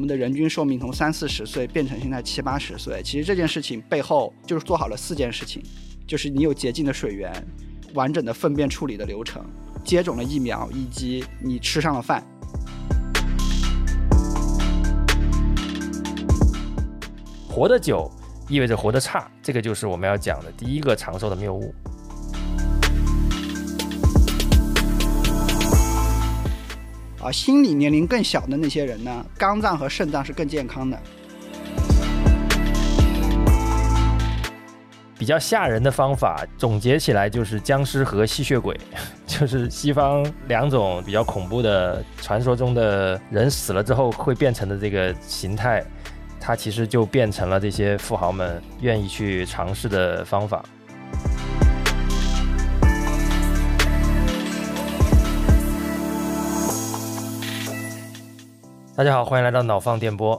[0.00, 3.02] 我们的人均寿命从三四十岁变成现在七八十岁。
[3.04, 5.62] 其实这件事情背后就是做好了四件事情，
[6.06, 7.30] 就是你有洁净的水源、
[7.92, 9.44] 完整的粪便处理的流程、
[9.84, 12.26] 接种了疫苗，以及你吃上了饭。
[17.46, 18.10] 活得久
[18.48, 21.74] 意味着活得差，这个就是我们要讲的第一个长寿的谬误。
[27.22, 30.98] 啊，心理年龄更小的那些人呢，肝脏和肾脏是更健康的。
[35.18, 38.74] 比较吓人的方法，总结起来就是僵尸和吸血鬼，
[39.26, 45.84] 就是西方两种比较恐怖的传说中的人死了之后会变成的这个形态。
[46.40, 50.64] 它其实就变成了这些富豪们愿意去尝试的方法。
[59.00, 60.38] 大家好，欢迎来到脑放电波。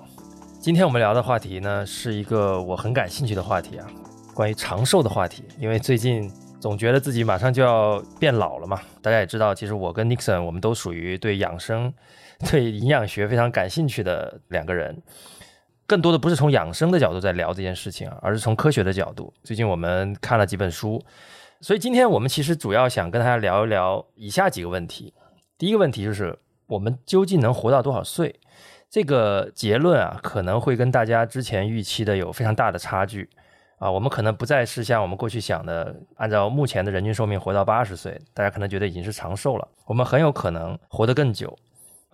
[0.60, 3.88] 今天我们聊的话题呢，是一个我很感兴趣的话题啊，
[4.36, 5.44] 关于长寿的话题。
[5.58, 8.80] 因为最近总觉得自己马上就要变老了嘛。
[9.02, 11.92] 大家也知道，其实我跟 Nixon 我们都属于对养生、
[12.52, 15.02] 对营养学非常感兴趣的两个人。
[15.88, 19.34] 更多的不是从养生的角度在聊这件事情啊，而是从科学的角度。
[19.44, 21.04] 最近我们看了几本书，
[21.62, 25.12] 所以今天我们其实主要想跟大家聊一聊以下几个问题。
[25.58, 28.40] 第一个问题就是，我们究竟能活到多少岁？
[28.92, 33.28] 这个结论啊，可能会跟大家之前预期的有非常大的差距
[33.80, 33.90] 啊。
[33.90, 39.68] 我们可能不再是像我们过去想的，按照目前的人均寿命活到八十岁，大家可能觉得已经是长寿了。
[39.86, 41.58] 我们很有可能活得更久。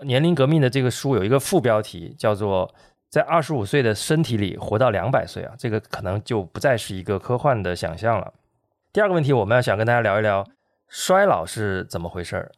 [0.03, 2.73] 年龄革命的这个书有一个副标题叫做。
[3.09, 8.33] 在二十五岁的身体里活到两百岁啊，这个可能就不再是一个科幻的想象了。
[8.91, 10.45] 第二个问题，我们要想跟大家聊一聊
[10.89, 12.51] 衰老是怎么回事儿，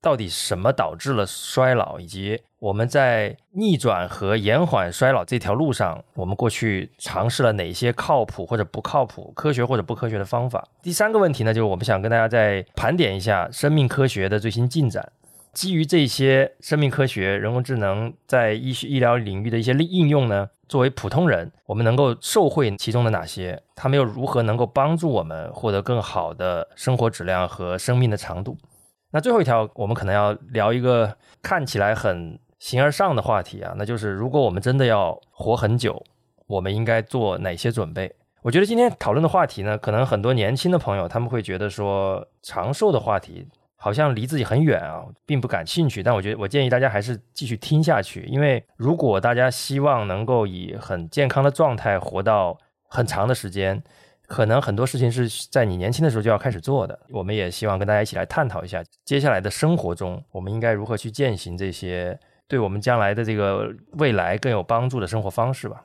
[0.00, 10.66] 到底什么导致了衰老，以及我们在逆转和延缓衰老这条路上，我们过去尝试了哪些靠谱或者不靠谱、科学或者不科学的方法。
[10.82, 15.12] 第三个问题呢，就是我们想跟大家再盘点一下生命科学的最新进展。
[15.52, 23.62] 基于这些生命科学、人工智能在医学医疗领域的一些应用呢，作为普通人，我们能够受惠其中的哪些？
[23.76, 28.58] 他们又如何能够帮助我们获得更好的生活质量和生命的长度？
[29.12, 36.02] 那最后一条，我们可能要聊一个看起来很形而上的话题啊，那就是如果我们真的要活很久，
[36.46, 38.14] 我们应该做哪些准备？
[38.42, 43.46] 我觉得今天讨论的话题呢，可能很多年轻的朋友他们会觉得说长寿的话题。
[43.78, 46.02] 好像离自己很远啊，并不感兴趣。
[46.02, 52.58] 但我觉得，我建议大家还是继续听下去，因为如果大家希望能够以很健康的状态活到
[52.88, 53.80] 很长的时间，
[54.26, 56.98] 可能很多事情是在你年轻的时候就要开始做的。
[57.10, 62.18] 我们也希望跟大家一起来探讨一下，接下来的生活中，我们应该如何去践行这些
[62.48, 65.84] 对我们将来的这个未来更有帮助的生活方式吧。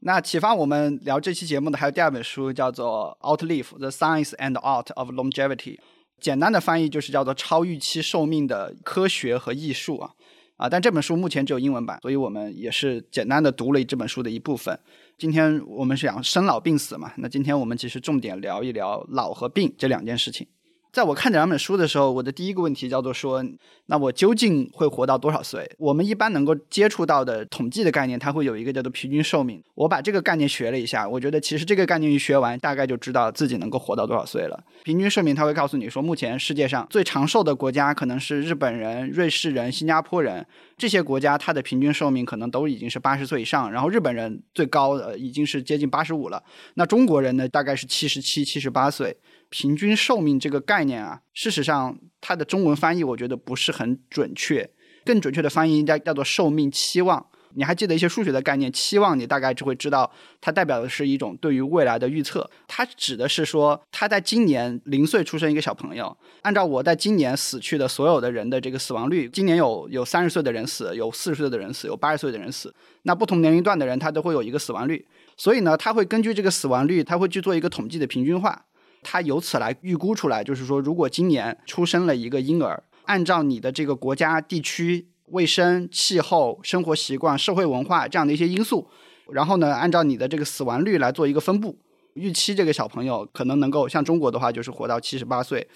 [0.00, 5.76] 那启发我们聊这期节目的还有第二本书，叫做《Outlive: The Science and Art of Longevity》。
[6.20, 10.10] 简单的翻译就是叫做超预期寿命的科学和艺术啊
[10.56, 10.68] 啊！
[10.68, 14.78] 但这本书目前只有英文版，所以我们也是简单的读了这本书的一部分。
[15.18, 20.46] 今天我们是讲生老病死嘛，那今天我们其实重点聊一聊老和病这两件事情。
[20.94, 23.44] 在我看这两本书的时候，我的第一个问题叫做说，
[23.86, 25.68] 那我究竟会活到多少岁？
[25.76, 29.60] 我们一般能够接触到的统计的概念，它会有一个叫做平均寿命。
[29.74, 34.62] 我把这个概念学了一下，我觉得其实这个概念一学完，大概就知道自己能够活到多少岁了。
[34.84, 40.46] 平均寿命，它会告诉你说，目前世界上最长寿的国家可能是日本人、瑞士人、新加坡人
[40.78, 43.72] 这些国家，它的平均寿命可能都已经是八十岁以上。
[43.72, 46.40] 然后日本人最高的已经是接近八十五了。
[46.74, 49.16] 那中国人呢，大概是七十七、七十八岁。
[49.56, 54.68] 平均寿命这个概念啊，事实上它的中文翻译我觉得不是很准确，
[55.04, 57.24] 更准确的翻译应该叫做寿命期望。
[57.54, 60.10] 你还记得一些数学的概念，期望你大概就会知道，
[60.40, 62.50] 它代表的是一种对于未来的预测。
[62.66, 78.64] 它指的是说，他在今年零岁出生一个小朋友，按照我在今年死去的所有的人的这个死亡率，今年有有三十岁的人死，有四十岁的人死，有八十岁的人死，那不同年龄段的人他都会有一个死亡率，所以呢，他会根据这个死亡率，他会去做一个统计的平均化。
[79.04, 88.88] 他由此来预估出来，就是说，如果今年出生了一个婴儿，按照你的这个国家、地区、卫生、气候、生活习惯、社会文化这样的一些因素，
[89.30, 91.78] 然后呢，按照你的这个死亡率来做一个分布，
[92.14, 95.68] 预期这个小朋友可能能够像中国的话，就是活到七十八岁，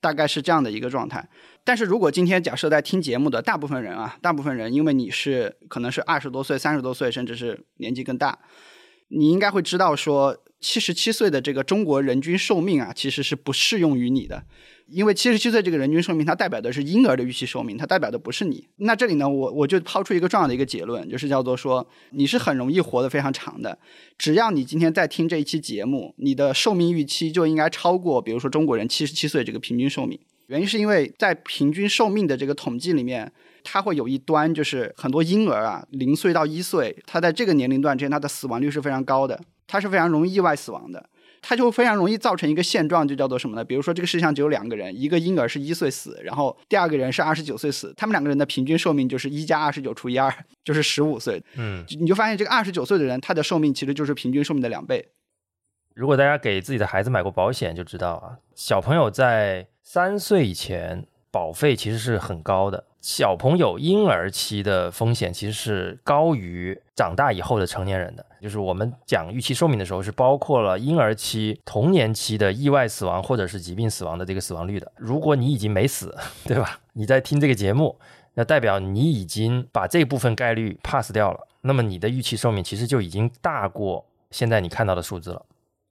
[0.00, 1.28] 大概是这样的一个状态。
[1.64, 8.38] 但是如果今天假设在听节目的大部分人啊，大部分人，因为你是可能是二十多岁、三十多岁，甚至是年纪更大，
[9.08, 10.36] 你应该会知道说。
[10.60, 14.44] 七十七岁的这个中国人均寿命啊，其实是不适用于你的。
[14.88, 18.66] 因为七十七岁这个人均寿命，它代表的是婴儿的预期寿命，它代表的不是你。
[18.76, 23.78] 那这里呢，我我就抛出一个重要的一个结论，就是叫做说，你是很容易活得非常长的。
[24.16, 30.18] 只要你今天在听这一期节目，你的寿命预期就应该超过，比如说中国人七十七岁这个平均寿命。
[30.46, 33.30] 原因是因为在平均寿命的这个统计里面，
[33.62, 39.38] 它会有一端就是很多婴儿啊，零岁到一岁，他在这个年龄段之间，他的死亡率是非常高的，
[39.68, 41.08] 他是非常容易意外死亡的。
[41.40, 43.64] 它就非常容易造成一个现状，就叫做什么呢？
[43.64, 50.28] 比如说这个世界上只有两个人，一个婴儿是一岁死，然后第二个人是二十九岁死，他们两个人的平均寿命就是一加二十九除以二，
[50.64, 51.40] 就是十五岁。
[51.54, 55.12] 嗯，你就发现这个二十九岁的人，他的寿命其实就是平均寿命的两倍。
[55.94, 62.84] 如果大家给自己的孩子买过保险，就知道啊，小朋友在三岁以前保费其实是很高的。
[63.00, 74.90] 小朋友婴儿期的风险其实是高于长大以后的成年人的，就是我们讲预期寿命的时候是包括了婴儿期、童年期的意外死亡或者是疾病死亡的这个死亡率的。
[74.96, 76.14] 如果你已经没死，
[76.44, 76.80] 对吧？
[76.94, 77.96] 你在听这个节目，
[78.34, 85.42] 那代表你已经把这部分概率 pass 掉了，那么你的预期寿命其实就已经大过现在你看到的数字了。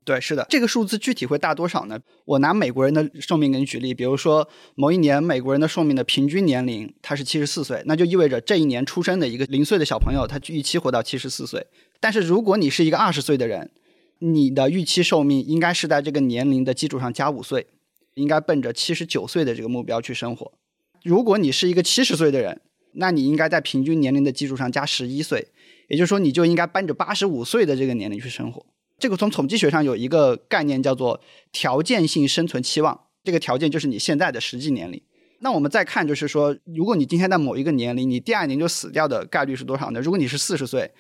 [0.07, 1.99] 对，是的，这个数字具体会大多少呢？
[2.23, 11.67] 我拿美国人的寿命给你举例，比如说某一年美国人的寿命的平均年龄他是七十四岁，那就意味着这一年出生的一个零岁的小朋友，他预期活到七十四岁。
[11.99, 13.69] 但是如果你是一个二十岁的人，
[14.19, 17.67] 你的预期寿命应该是在这个年龄的基础上加五岁，
[18.13, 20.53] 应该奔着七十九岁的这个目标去生活。
[21.03, 22.61] 如果你是一个七十岁的人，
[22.93, 25.49] 那你应该在平均年龄的基础上加十一岁，
[25.89, 28.65] 也就是说你就应该奔着八十五岁的这个年龄去生活。
[28.99, 31.21] 这个从统计学上有一个概念叫做
[31.51, 35.01] 条件性生存期望，这个条件就是你现在的实际年龄。
[35.39, 40.01] 那我们再看，就是说，如果你今天在某一个年龄，你第二年就死掉的概率是多少呢？
[40.01, 40.91] 如果你是四十岁，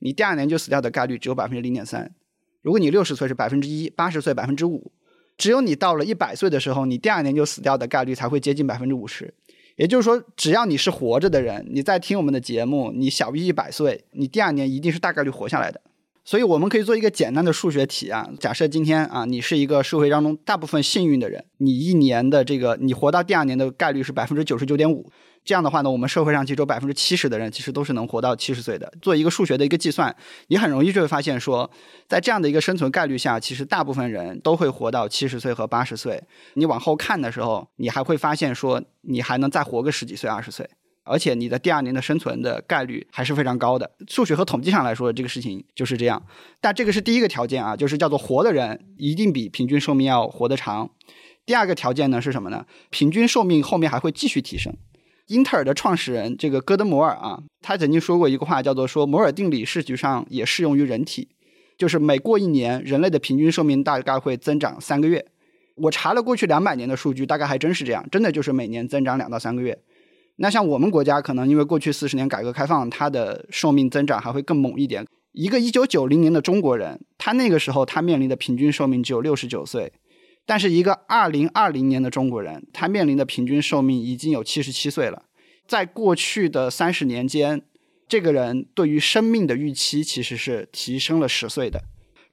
[0.00, 2.08] 你第二年就死掉的概率只有百分之零点三；
[2.60, 4.90] 如果你六十岁是百分之一，八十岁百分之五，
[5.38, 9.32] 只有你到了一百岁的时候，你第二年就死掉的概率才会接近百分之五十。
[9.76, 15.80] 也就是说，只要你是活着的人，你在听我们的节目，你小于一百岁，你第二年一定是大概率活下来的。
[16.24, 25.12] 所以我们可以做一个简单的数学题啊，假设今天啊，你是一个社会当中大部分幸运的人，你一年的这个你活到第二年的概率是百分之九十九点五，
[25.44, 28.90] 这样的话呢，我们社会上其实有百分之七十的人其实都是能活到七十岁的。
[29.02, 30.16] 做一个数学的一个计算，
[30.46, 31.70] 你很容易就会发现说，
[32.08, 36.22] 在这样的一个生存概率下，其实大部分人都会活到七十岁和八十岁。
[36.54, 40.66] 你往后看的时候，你还会发现说，你还能再活个十几岁、二十岁。
[41.04, 43.90] 而且你的第二年的生存的概率还是非常高的。
[44.08, 46.22] 数学和统计上来说，这个事情就是这样。
[46.60, 50.90] 但这个是第一个条件啊，就是叫做活的人一定比平均寿命要活得长。
[51.46, 52.66] 第二个条件呢是什么呢？
[52.90, 54.74] 平均寿命后面还会继续提升。
[55.26, 61.28] 英特尔的创始人这个戈登摩尔啊，他曾经说过一个话，叫做说摩尔定理事实上也适用于人体，
[61.78, 65.24] 就是每过一年，人类的平均寿命大概会增长三个月。
[65.76, 69.78] 我查了过去两百年的数据，大概还真是这样，真的就是每年增长两到三个月。
[70.36, 75.06] 那像我们国家可能因为过去四十年改革开放，它的寿命增长还会更猛一点。
[75.32, 79.92] 一个一九九零年的中国人，他那个时候他面临的平均寿命只有六十九岁，
[80.46, 85.24] 但是一个二零二零年的中国人，他面临的平均寿命已经有七十七岁了。
[85.66, 87.62] 在过去的三十年间，
[88.06, 91.82] 这个人对于生命的预期其实是提升了十岁的。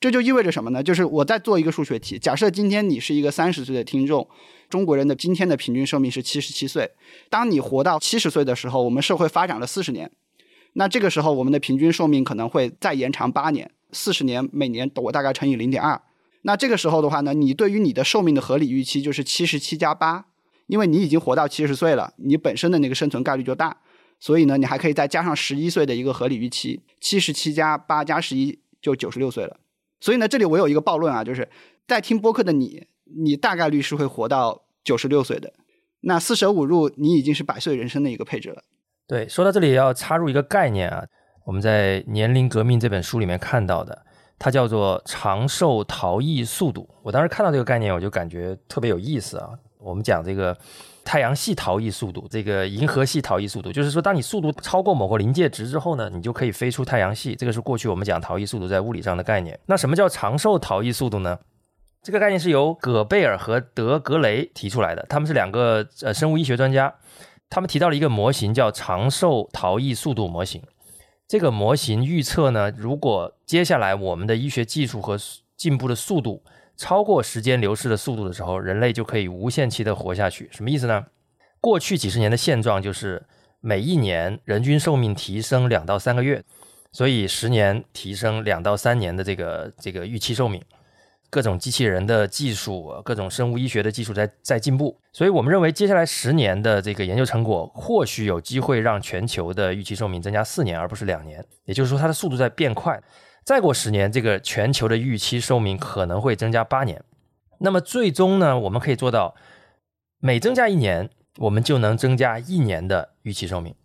[0.02, 0.82] 这就意味着什么呢？
[0.82, 4.28] 就是我在做一个数学题，假设今天你是一个三十岁的听众。
[4.68, 6.90] 中国人的今天的平均寿命是七十七岁。
[7.30, 10.10] 当你活到七十岁的时候，我们社会发展了四十年，
[10.74, 13.70] 那这个时候我们的平均寿命可能会再延长八年。
[13.92, 16.02] 四十年每年我大概乘以零点二，
[16.42, 20.26] 那这个时候的话呢，你对于你的寿命的合理预期就是七十七加八，
[20.66, 23.78] 因为你已经活到七十岁了，你本身的那个生存概率就大，
[24.20, 29.58] 所以呢，你还可以再加上十一岁的一个合理预期，七十七加八加十一就九十六岁了。
[30.02, 31.48] 所以呢，这里我有一个暴论啊，就是
[31.88, 32.88] 在听播客的你。
[33.14, 35.52] 你大概率是会活到九十六岁的，
[36.00, 38.64] 那四舍五入，你已经是百岁人生的一个配置了。
[39.06, 41.04] 对，说到这里要插入一个概念啊，
[41.46, 44.06] 我们在《年龄革命》这本书里面看到的，
[44.40, 46.90] 它叫做长寿逃逸速度。
[47.04, 49.50] 我当时看到这个概念，我就感觉特别有意思啊。
[49.78, 50.58] 我们讲这个
[51.04, 57.36] 太阳系逃逸速度，这个银河系逃逸速度，就是说，当你速度超过某个临界值之后呢，你就可以飞出太阳系。
[57.36, 59.60] 这个是过去我们讲逃逸速度在物理上的概念。
[59.66, 61.40] 那什么叫长寿逃逸速度呢？
[62.04, 66.94] 这个概念是由葛贝尔和德格雷提出来的，他们是两个呃生物医学专家，
[67.50, 70.62] 他们提到了一个模型叫长寿逃逸速度模型。
[71.28, 75.18] 这个模型预测呢，如果接下来我们的医学技术和
[75.56, 76.44] 进步的速度
[76.82, 80.50] 超过时间流逝的速度的时候，人类就可以无限期的活下去。
[80.52, 81.06] 什么意思呢？
[81.60, 83.22] 过去几十年的现状就是
[83.60, 86.44] 每一年人均寿命提升两到三个月，
[86.92, 90.60] 所以十年提升两到三年的这个这个预期寿命。
[91.30, 101.46] 各种机器人的技术、各种生物医学的技术在在进步，所以我们认为接下来十年的这个研究成果或许有机会让全球的预期寿命增加四年，而不是两年。
[101.66, 103.00] 也就是说，它的速度在变快。
[103.44, 107.04] 再过十年，这个全球的预期寿命可能会增加八年。
[107.60, 109.36] 那么最终呢，我们可以做到
[110.20, 113.76] 每增加一年，我们就能增加一年的预期寿命，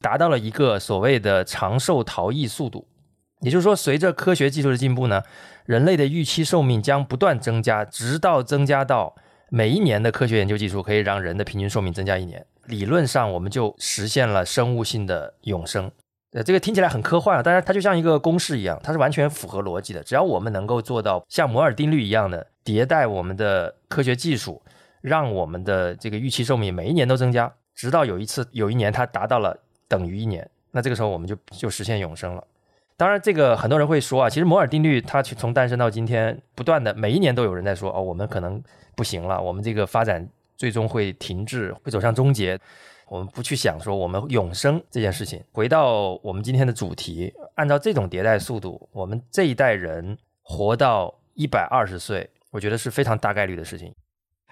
[0.00, 2.86] 达到了一个所谓的长寿逃逸速度。
[3.40, 5.22] 也就是说，随着科学技术的进步呢，
[5.66, 9.16] 人类的预期寿命将不断增加，直到增加到
[9.50, 12.46] 每一年的科学研究技术可以让人的平均寿命增加一年。
[12.66, 15.90] 理论上，我们就实现了生物性的永生。
[16.32, 20.02] 呃，这个听起来很科幻啊，但是它就像一个公式一样，它是完全符合逻辑的。
[20.02, 24.62] 只要我们能够做到像摩尔定律一样的迭代我们的科学技术，
[25.02, 29.54] 让我们的这个预期寿命每一年都增加，直到有一次有一年它达到了
[29.86, 32.42] 等于一年，那这个时候我们就就实现永生了。
[32.96, 38.62] 当然，这个很多人会说啊，其实摩尔定律它从诞生到今天，不断的每一年都有人在说哦，我们可能
[38.94, 42.58] 不行了，我们这个发展最终会停滞，会走向终结。
[43.12, 45.38] 我们不去想说我们永生这件事情。
[45.52, 53.94] 回到我们今天的主题，按照这种迭代速度，我们这一代人活到一百二十岁，我觉得是非常大概率的事情。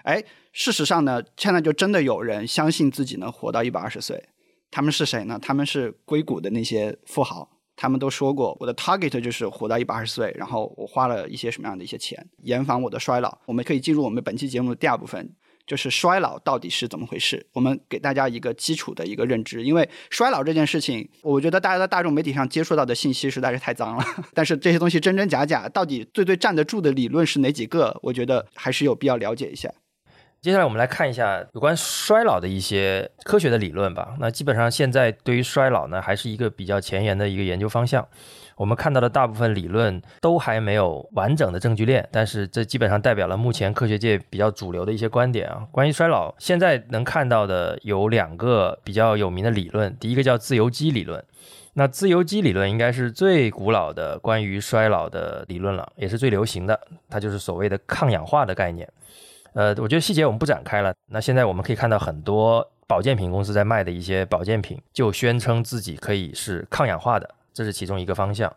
[0.03, 4.23] 哎，事实上呢，现在就真的有人相信自己能活到一百二十岁。
[4.69, 5.39] 他们是谁呢？
[5.41, 7.49] 他们是硅谷的那些富豪。
[7.75, 13.35] 他们都说过，我的 target 就是活到一百二十岁，然后我花了一些什么样的一些钱，严防我的衰老。
[13.47, 15.33] 我们可以进入我们本期节目的第二部分，
[15.71, 17.47] 就是衰老到底是怎么回事？
[17.53, 24.03] 我们给大家一个基础的一个认知，因为衰老这件事情，我觉得大家在大众媒体上接触到的信息实在是太脏了。
[24.35, 27.97] 但是这些东西真真假假，到底最最站得住的理论是哪几个？
[28.03, 29.71] 我觉得还是有必要了解一下。
[30.41, 34.15] 接下来我们来看一下有关衰老的一些科学的理论吧。
[34.19, 38.05] 那基本上现在对于衰老呢，还是一个比较前沿的一个研究方向。
[38.55, 45.65] 我们看到的大部分理论都还没有完整的证据链，但是这基本上代表了目前科学界比较主流的一些观点啊。
[45.71, 51.23] 关于衰老，现在能看到的有两个比较有名的理论，第一个叫自由基理论。
[51.73, 56.77] 那自由基理论应该是最古老的关于衰老的理论了，也是最流行的。
[57.09, 58.87] 它就是所谓的抗氧化的概念。
[59.53, 60.93] 呃，我觉得细节我们不展开了。
[61.07, 68.53] 那现在我们可以看到很多保健品公司在卖的一些保健品，就宣称自己可以是抗氧化的，这是其中一个方向。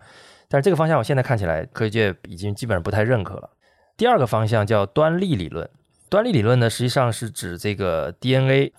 [0.49, 3.51] 但是这个方向我现在看起来，科学界已经基本上不太认可了。
[3.97, 5.69] 第二个方向叫端粒理论，
[6.09, 8.73] 端粒理论呢实际上是指这个 DNA，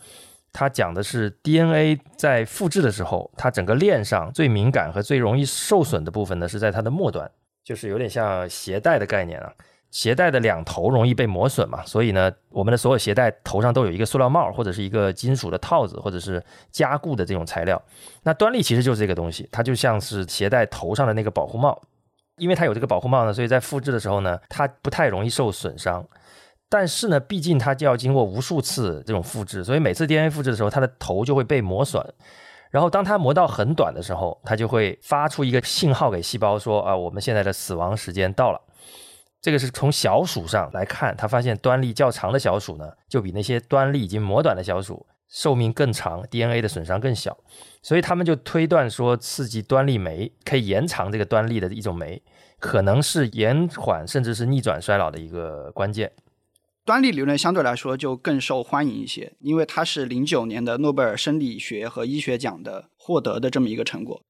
[0.54, 7.30] 它讲的是 DNA 在复制的时候，它整个链上最敏感和最容易受损的部分呢是在它的末端，
[7.64, 9.54] 就是有点像携带的概念啊。
[9.92, 17.82] 鞋带的两头容易被磨损嘛，所以呢，我们的所有鞋带头上都有一个塑料帽，或者是一个金属的套子，或者是加固的这种材料。
[18.24, 21.82] 那端粒其实就是这个东西，它就像是鞋带头上的那个保护帽。
[22.38, 26.06] 因为它有这个保护帽呢，所以在复制的时候呢，它不太容易受损伤。
[26.68, 32.06] 但是呢，毕竟它就要经过无数次这种复制，所以每次 DNA 复制的时候，它的头就会被磨损。
[32.72, 38.60] 然后当它磨到很短的时候，它就会发出一个信号给细胞说啊，我们现在的死亡时间到了。
[39.46, 47.38] 这个是从小鼠上来看，他发现端粒较长的小鼠呢，就比那些端粒已经磨短的小鼠寿命更长，DNA 的损伤更小，
[47.84, 52.24] 所以他们就推断说，刺激端粒酶可以延长这个端粒的一种酶，
[52.58, 56.12] 可能是延缓甚至是逆转衰老的一个关键。
[56.84, 64.25] 端粒理论相对来说就更受欢迎一些，因为它是零九年的诺贝尔生理学和医学奖的获得的这么一个成果。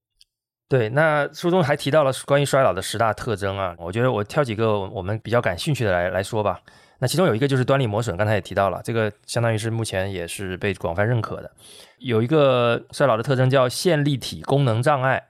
[0.67, 6.59] 对，那书中还提到了关于衰老的十大特征啊，我觉得我挑几个我们比较感兴趣的来来说吧。
[6.97, 11.51] 那其中有一个就是端粒磨损，刚才也提到了，这个相当于是目前也是被广泛认可的。
[11.99, 15.27] 有一个衰老的特征叫线粒体功能障碍。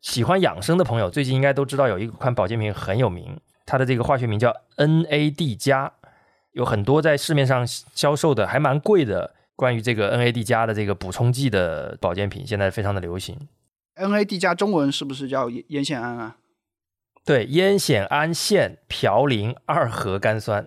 [0.00, 5.90] 喜欢养生的朋友最近应该都知道有一款保健品很有名，它的这个化学名叫 NAD 加，
[6.52, 13.36] 有很多在市面上销售的还蛮贵的关于这个 NAD 加的这个补充剂的保健品，现在非常的流行。
[13.98, 16.36] NAD 加中文是不是叫烟酰胺啊？
[17.24, 20.66] 对，烟酰胺腺嘌呤二核苷酸。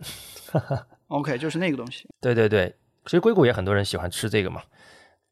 [1.07, 2.07] OK，就是那个东西。
[2.21, 4.61] 对对对，其实硅谷也很多人喜欢吃这个嘛。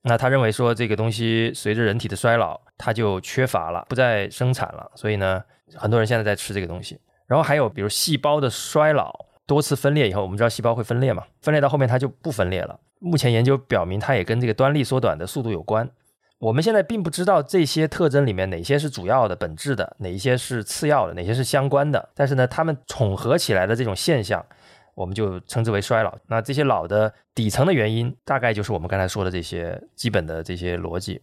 [0.01, 5.44] 那他认为说这个东西随着人体的衰老，它就缺乏了，不再生产了，所以呢，
[5.75, 6.98] 很多人现在在吃这个东西。
[7.27, 9.13] 然后还有比如细胞的衰老，
[9.46, 12.79] 多次分裂以后，我们知道细胞会分裂嘛，分裂到后面它就不分裂了。
[13.00, 15.89] 目前研究表明，它也跟这个端粒缩短的速度有关。
[16.39, 22.10] 我们现在并不知道这些特征里面哪些是主要的、本质的，哪一些是次要的，哪些是相关的。
[22.15, 24.46] 但是呢，它们重合起来的这种现象，
[24.96, 26.17] 我们就称之为衰老。
[26.27, 31.22] 那这些老的底层的原因，大概就是我们刚才说的这些基本的这些逻辑。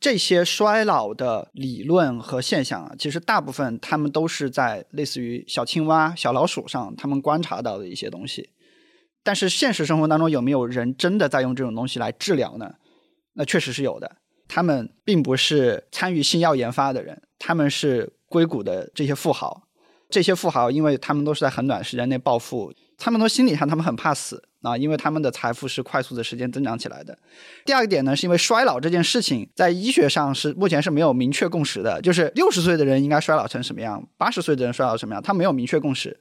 [0.00, 8.50] 这些衰老的理论和现象啊，其实大部分他们都是在类似于小青蛙、小老鼠上他们观察到的一些东西。
[9.22, 12.74] 但是现实生活当中有没有人真的在用这种东西来治疗呢？
[13.34, 14.16] 那确实是有的。
[14.48, 19.62] 他们并不是参与新药研发的人，他们是硅谷的这些富豪。
[20.10, 27.18] 这些富豪，因为他们都是在很短时间内暴富，他们从心理上他们很怕死啊，因为他们的财富是快速的时间增长起来的。
[27.66, 36.18] 第二个点呢，是因为衰老这件事情在医学上是目前是没有明确共识的，就是六十岁的人应该衰老成什么样，八十岁的人衰老什么样，他没有明确共识。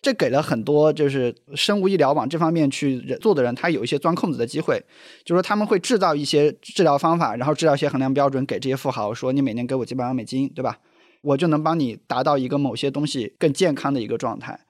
[0.00, 4.78] 这给了很多就是生物医疗往这方面去做的人，他有一些钻空子的机会，
[5.24, 10.78] 就是说他们会制造一些治疗方法，然后制造一些衡量标准给这些富豪，说你每年给我几百万美金，对吧？
[11.22, 14.60] 我就能帮你达到一个某些东西更健康的一个状态。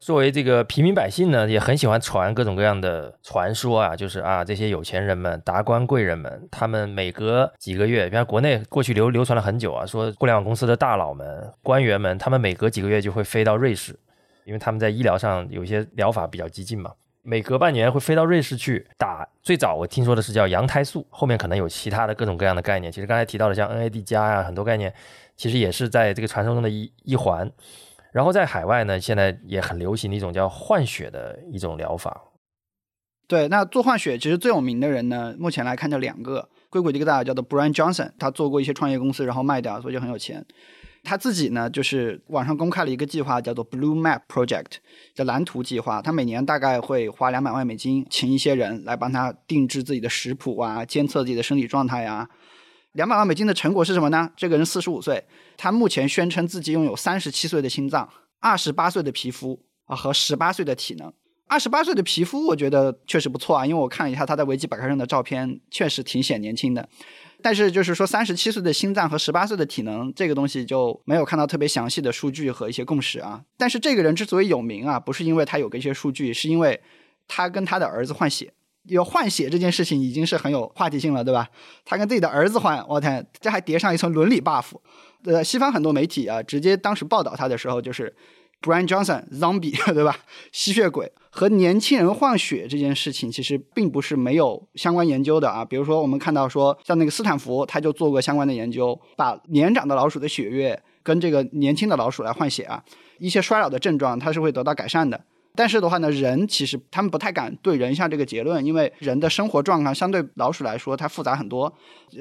[0.00, 13.96] 作为这个平民百姓呢，也很喜欢传各种各样的传说啊，就是啊，这些有钱人们、达官贵人们，他们每隔几个月，比方国内过去流流传了很久啊，说互联网公司的大佬们、官员们，他们每隔几个月就会飞到瑞士，
[14.44, 19.28] 因为他们在医疗上有些疗法比较激进嘛，每隔半年会飞到瑞士去打。
[19.42, 22.92] 最早我听说的是叫羊胎素，后面可能有其他的各种各样的概念。
[22.92, 24.92] 其实刚才提到的像 NAD 加呀，很多概念。
[25.34, 27.50] 其实也是在这个传说中的一一环，
[28.12, 32.22] 然后在海外呢，现在也很流行的一种叫换血的一种疗法。
[33.26, 40.44] 对，那做换血其实最有名的人呢，目前来看就两个，硅谷的一个大佬叫做 Brian Johnson，他做过一些创业公司，然后卖掉，所以就很有钱。
[41.02, 44.76] 他自己呢，就是网上公开了一个计划，叫做 Blue Map Project，
[45.14, 46.00] 叫蓝图计划。
[46.00, 52.30] 他每年大概会花两百万美金，请一些人来帮他定制自己的食谱啊，监测自己的身体状态呀。
[52.92, 54.30] 两百万美金的成果是什么呢？
[54.36, 55.24] 这个人四十五岁，
[55.56, 61.12] 他目前宣称自己拥有三十七岁的心脏、二十八岁的皮肤啊和十八岁的体能。
[61.48, 66.88] 二十八岁的皮肤，我觉得确实不错啊，因为我看了一下他在维基百科上的照片，确实挺显年轻的。
[67.42, 73.42] 但是就是说三十七岁的心脏和十八岁的体能这个东西就没有看到特别详细的数据和一些共识啊。
[73.56, 76.80] 但是这个人之所以有名啊，不是因为他有个一些数据，是因为
[77.26, 78.52] 他跟他的儿子换血。
[78.84, 81.48] 有换血这件事情已经是很有话题性了，对吧？
[81.84, 84.72] 他跟自己的儿子换，我天，这还叠上一层伦理 buff。
[85.24, 88.12] 呃，西方很多媒体啊，直接当时报道他的时候就是
[88.62, 90.16] Brian Johnson zombie，对吧？
[90.52, 95.64] 吸血鬼和年轻人换血这件事情其实并不是没有相关研究的啊。
[95.64, 102.82] 比如说我们看到说，像那个斯坦福他就做过相关的研究，把年长的老鼠的血液跟这个年轻的老鼠来换血啊，
[103.18, 105.24] 一些衰老的症状它是会得到改善的。
[105.54, 111.72] 但是的话呢，人其实他们不太敢对人下这个结论，因为人的生活状况相对老鼠来说它复杂很多，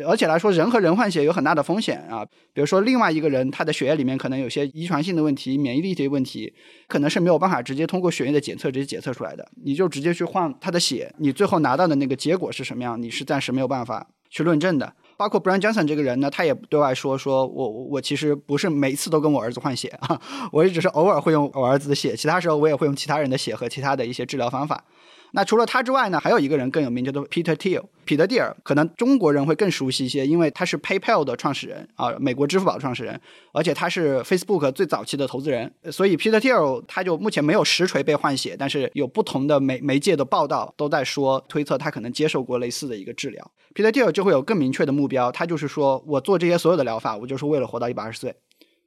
[0.06, 2.26] 而且来说人和人换血有很大的风险啊。
[2.54, 6.54] 比如说另外一个人他的血液里面可能有些遗传性的问题、免疫力这些问题，
[6.88, 9.48] 可能是没有办法直接通过血液的检测直接检测出来的。
[9.63, 14.94] 你就直接去换他的血，你最后拿到的那个结果是什么样，你是暂时没有办法去论证的。
[15.22, 20.20] 包括 Brian Johnson 这个人呢，他也对外说，说我我其实不是每次都跟我儿子换血啊，
[20.52, 24.84] 我也只是偶尔会用我儿子的血，其他时候我也会用其他人的血和其他的一些治疗方法。
[25.34, 33.20] 那除了他之外呢，还有一个人更有名，叫做 Peter Thiel，彼得蒂尔，可能中国人会更熟悉一些，因为他是 PayPal 的创始人啊，美国支付宝创始人，
[33.54, 43.52] 而且他是 Facebook 最早期的投资人，所以 Peter Thiel 他就目前没有实锤被换血，但是有不同的媒媒介的报道都在说推测他可能接受过类似的一个治疗。
[43.74, 48.36] Peter Thiel 就会有更明确的目标，他就是说我做这些所有的疗法，我就是为了活到一百二十岁。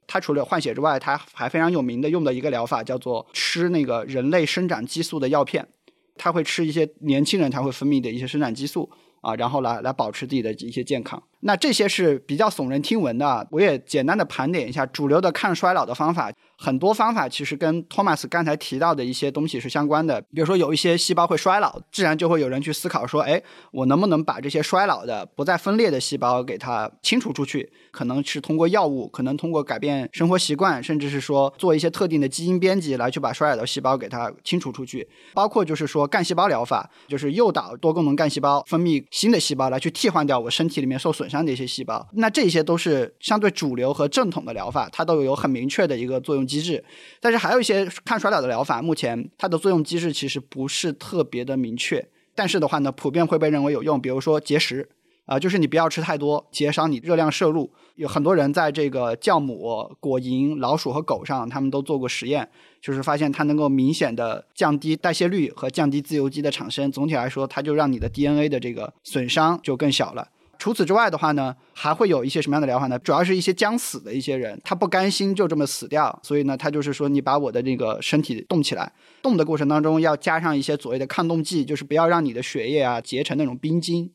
[0.05, 5.67] 他除了换血之外，他还非常有名的用的一个疗法叫做吃那个人类生长激素的药片。
[6.15, 8.89] 他会吃一些年轻人才会分泌的一些生长激素
[9.21, 11.21] 啊，然后来来保持自己的一些健康。
[11.41, 16.31] 那这些是比较耸人听闻的，我也简单的盘点一下主流的抗衰老的方法。
[16.57, 23.41] 很多方法其实跟托马斯刚才提到的一些东西是相关的，比如说有一些细胞会衰老，自然就会有人去思考说，哎，
[23.73, 27.69] 我能不能把这些衰老的不再分裂的细胞给它清除出去？
[27.91, 35.07] 可能是通过药物，可能通过改变生活习惯，甚至是说做一些特定的基因编辑来去把衰老的细胞给它清除出去。
[35.33, 42.07] 包括就是说干细胞疗法，就是诱导多功能干细胞分泌新的细胞来去替换掉我身体里面受损损伤的一些细胞。
[42.13, 46.45] 那这些都是相对主流和正统的疗法，它都有很明确的一个作用。
[46.45, 46.85] 机制，
[47.19, 52.07] 但是还有一些抗衰老的疗法，目前它的作用机制其实不是特别的明确。
[52.35, 53.99] 但是的话呢，普遍会被认为有用。
[53.99, 54.87] 比如说节食
[55.25, 57.71] 啊，就是你不要吃太多，减少你热量摄入。
[57.95, 62.47] 有很多人在这个酵母、果蝇、老鼠和狗上，他们都做过实验，
[62.79, 66.91] 就是发现它能够明显的降低代谢率和降低自由基的产生。
[66.91, 70.27] 总体来说，它就让你的 DNA 的这个损伤就更小了。
[70.57, 72.97] 除此之外的话呢，还会有一些什么样的疗法呢？
[72.99, 78.91] 主要是一些将死的一些人，他不甘心就这么死掉，所以呢，他就是说，你把我的这个身体动起来，
[79.21, 84.11] 动的过程当中要加上一些所谓的抗冻剂，就是不要让你的血液啊结成那种冰晶。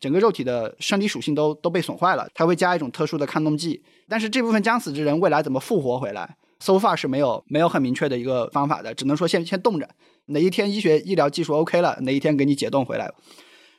[0.00, 3.82] 整个肉体的生理属性都都被损坏了，它会加一种特殊的抗冻剂。
[4.08, 9.88] 但是这部分将死之人未来怎么复活回来，so far 是没有没有很明确的一个方法的，只能说先先冻着，
[10.26, 13.10] 哪一天医学医疗技术 OK 了，哪一天给你解冻回来。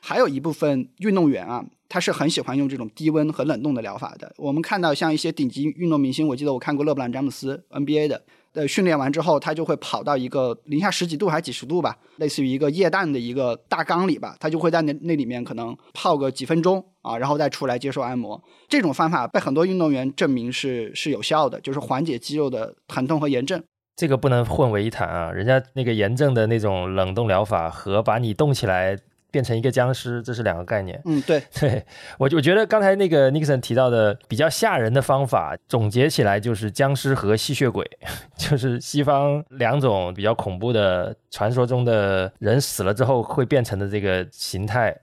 [0.00, 4.32] 还有一部分运动员啊，他是很喜欢用这种低温和冷冻的疗法的。
[4.36, 8.22] 我们看到像一些顶级运动明星，我记得我看过勒布朗詹姆斯 NBA 的。
[8.54, 18.42] 呃，训练完之后，他就会跑到一个零下十几度还是几十度吧，类似于一个液氮的一个大缸里吧，他就会在那那里面可能泡个几分钟啊，然后再出来接受按摩。
[18.66, 23.62] 这种方法被很多运动员证明是是有效的，就是缓解肌肉的疼痛和炎症。
[23.94, 28.98] 这个不能混为一谈啊，人家那个炎症的那种冷冻疗法和把你冻起来。
[29.36, 30.98] 变成一个僵尸，这是两个概念。
[31.04, 31.84] 嗯，对， 对
[32.18, 37.86] 我我觉得刚才那个 Nixon 提到的比较吓人的方法，总结起来就是僵尸和吸血鬼，
[38.38, 44.98] 就是西方两种比较恐怖的传说中的人死了之后会变成的这个形态，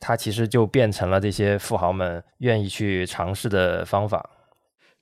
[0.00, 4.30] 它其实就变成了这些富豪们愿意去尝试的方法。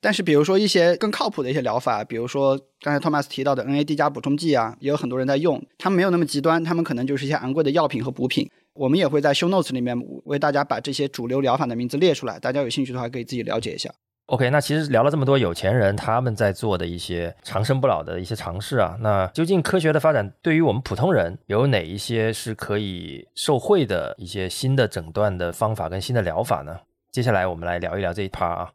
[0.01, 8.47] 但是，比如说一些更靠谱的一些疗法，比如说刚才托马斯提到的 NAD 加补充剂啊，也有很多人在用，他们没有那么极端，他们可能就是一些昂贵的药品和补品。
[8.75, 13.89] 我们也会在 show notes 里面为大家把这些主流疗法的名字列出来，大家有兴趣的话可以自己了解一下。
[14.25, 26.79] OK，那其实聊了这么多有钱人他们在做的一些长生不老的一些尝试啊，那究竟科学的发展对于我们普通人有哪一些是可以受惠的一些新的诊断的方法跟新的疗法呢？
[27.11, 28.71] 接下来我们来聊一聊这一 part 啊。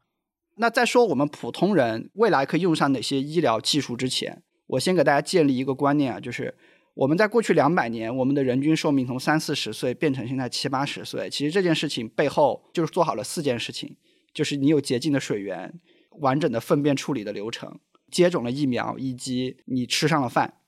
[0.56, 6.54] 那在说我们普通人未来可以用上哪些医疗技术之前，我先给大家建立一个观念啊，就是。
[7.00, 11.30] 我们在过去两百年，我们的人均寿命从三四十岁变成现在七八十岁。
[11.30, 13.96] 其实这件事情背后就是做好了四件事情：，
[14.34, 15.80] 就是你有洁净的水源、
[16.18, 17.78] 完整的粪便处理的流程、
[18.10, 20.58] 接种了疫苗，以及你吃上了饭。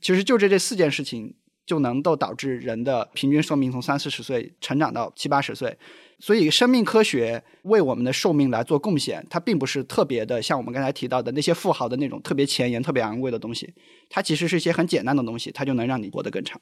[0.00, 1.34] 其实就这这四件事情。
[1.66, 5.78] 就能够导致人的平均寿命从三四十岁成长到七八十岁，
[6.18, 13.74] 所以生命科学为我们的寿命来做贡献，它并不是特别的像我们刚才提到的那些富豪的那种特别前沿、特别昂贵的东西，
[14.08, 16.60] 它其实是一些很简单的东西，它就能让你活得更长。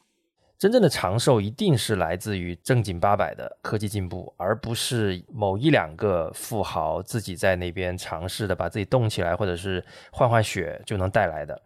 [0.59, 11.61] 真正的长寿一定是来自于正经八百的科技进步，而不是某一两个富豪自己在那边尝试的把自己冻起来，或者是换换血就能带来的。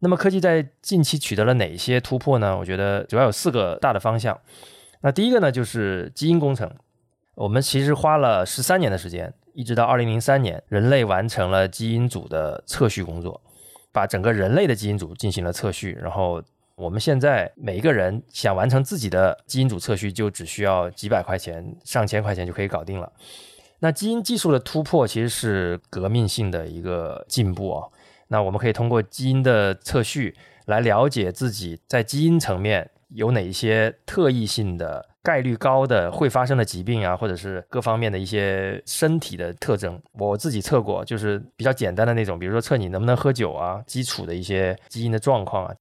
[0.00, 2.54] 那么科技在近期取得了哪些突破呢？
[2.58, 4.38] 我觉得主要有四个大的方向。
[5.00, 6.70] 那第一个呢，就是基因工程。
[7.34, 13.40] 我们其实花了十三年的时间，一直到二零零三年，人类完成了基因组的测序工作，
[13.92, 15.98] 把整个人类的基因组进行了测序。
[16.00, 16.42] 然后
[16.76, 23.12] 我们现在每一个人想完成自己的基因组测序，就只需要几百块钱、上千块钱就可以搞定了。
[23.80, 27.88] 那基因技术的突破其实是革命性的一个进步啊。
[28.28, 30.34] 那我们可以通过基因的测序
[30.66, 40.00] 来了解自己在基因层面有哪一些特异性的、概率高的会发生的疾病啊，或者是各方面的一些身体的特征。
[40.12, 45.74] 我自己测过，就是比较简单的那种，比如说测你能不能喝酒啊，基础的一些基因的状况啊。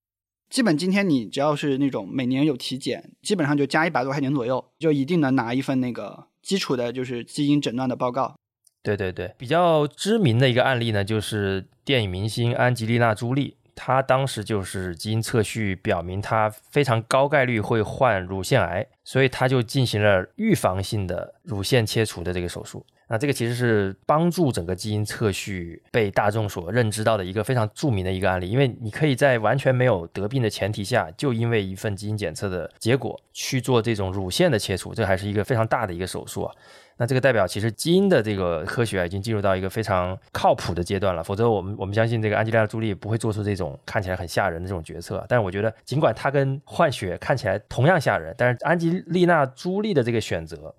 [0.49, 8.35] 基本今天你只要是那种每年有体检，基本上就加一百多块钱左右，就一定能拿一份那个基础的，就是基因诊断的报告。
[8.81, 22.85] 对对对，比较知名的一个案例呢，就是电影明星安吉丽娜·朱莉，他当时就是基因测序表明他非常高概率会患乳腺癌，所以他就进行了预防性的乳腺切除的这个手术。
[23.09, 36.55] 那这个其实是帮助整个基因测序被大众所认知到的一个非常著名的一个案例，因为你可以在完全没有得病的前提下，就因为一份基因检测的结果去做这种乳腺的切除，这还是一个非常大的一个手术啊。
[36.97, 41.23] 那这个代表，其实基因的这个科学已经进入到一个非常靠谱的阶段了。
[41.23, 45.25] 否则，我们我们相信这个安吉丽娜·朱莉不会做出这种看起来很吓人的这种决策。
[45.27, 50.73] 但是，我觉得尽管她跟换血看起来同样吓人，但是安吉丽娜·朱莉的这个选择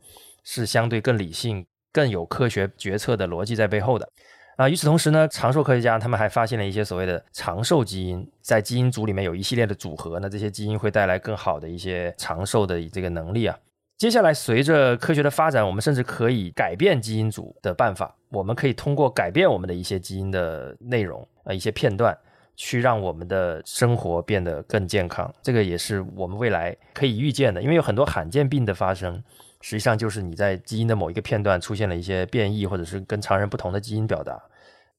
[0.45, 4.09] 是相对更理性、更有科学决策的逻辑在背后的。
[4.57, 13.59] 啊，与此同时呢，长寿科学家他们还发现了一些所谓的长寿基因，在基因组里面有一系列的组合，那这些基因会带来更好的一些长寿的这个能力啊。
[13.97, 18.15] 接下来，随着科学的发展，我们甚至可以改变基因组的办法。
[18.29, 22.17] 我们可以通过改变我们的一些基因的内容，呃，一些片段，
[22.57, 25.33] 去让我们的生活变得更健康。
[25.41, 29.23] 这个也是我们未来可以预见的，因为有很多罕见病的发生，
[29.61, 34.43] 实际上就是你在基因的某一个片段出现了一些变异，或者是跟常人不同的基因表达。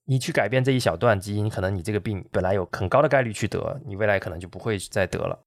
[0.05, 5.37] 你去改变这一小段基因，可能你这个病本来有很高的概率去得，你未来可能就不会再得了。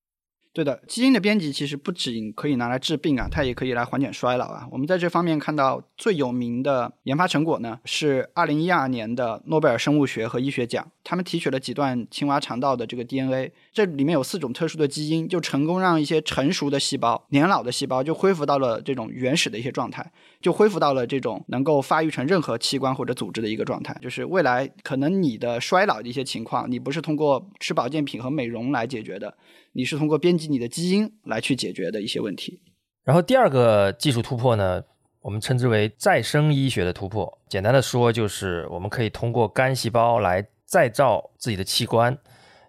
[0.59, 4.67] 对的，基因的编辑其实不仅可以拿来治病啊，它也可以来缓解衰老啊。
[4.73, 10.85] 我们在这方面看到最有名的研发成果呢，是二零一二年的诺贝尔生物学和医学奖。
[11.05, 20.11] 他们提取了几段青蛙肠道的这个 DNA，这里面有四种特殊的基因，就成功让一些成熟的细胞、年老的细胞就恢复到了这种原始的一些状态，
[20.41, 23.97] 就恢复到了这种能够发育成任何器官或者组织的一个状态。
[24.01, 29.37] 就是未来可能你的衰老的一些情况，你不是通过吃保健品和美容来解决的，
[29.73, 32.61] 你是通过编辑你的基因来去解决的一些问题。
[33.05, 34.83] 然后第二个技术突破呢，
[35.23, 37.39] 我们称之为再生医学的突破。
[37.49, 42.17] 简单的说，就是我们可以通过干细胞来再造自己的器官。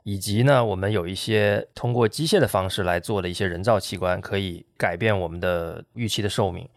[0.06, 6.68] 以及呢，我们有一些通过机械的方式来做的一些人造器官，可以改变我们的预期的寿命。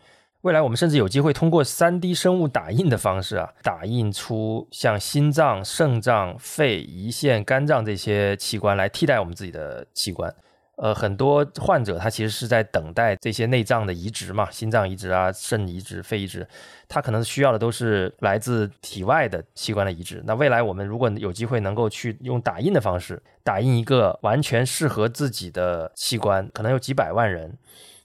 [0.42, 10.34] 未来我们甚至有机会通过 3D 生物打印的方式啊，打印出像心脏、肾脏、肺、胰腺、肝脏这些器官来替代我们自己的器官。
[10.74, 16.44] 呃，很多患者他其实是在等待这些内脏的移植嘛，心脏移植啊、肾移植、肺移植，
[16.88, 20.20] 他可能需要的都是来自体外的器官的移植。
[20.26, 27.56] 那未来我们如果有机会能够去用打印的方式打印一个完全适合自己的器官，可能有几百万人，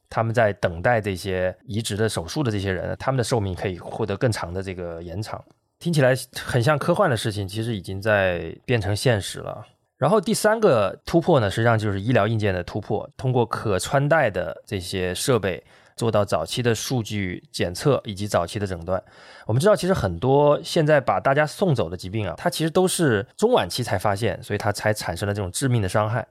[0.10, 5.44] 他们在等待这些移植的手术的这些人，他们的寿命可以获得更长的这个延长。
[5.80, 9.64] 听起来很像科幻的事情，其实已经在变成现实了。
[9.98, 15.64] 然后第三个突破呢，实际上就是医疗硬件的突破，通过可穿戴的这些设备
[15.96, 19.04] 做到早期的数据检测以及早期的诊断。
[19.48, 26.28] 我们知道，其实很多现在把大家送走的疾病啊，它其实都是中晚期才发现，所以它才产生了这种致命的伤害。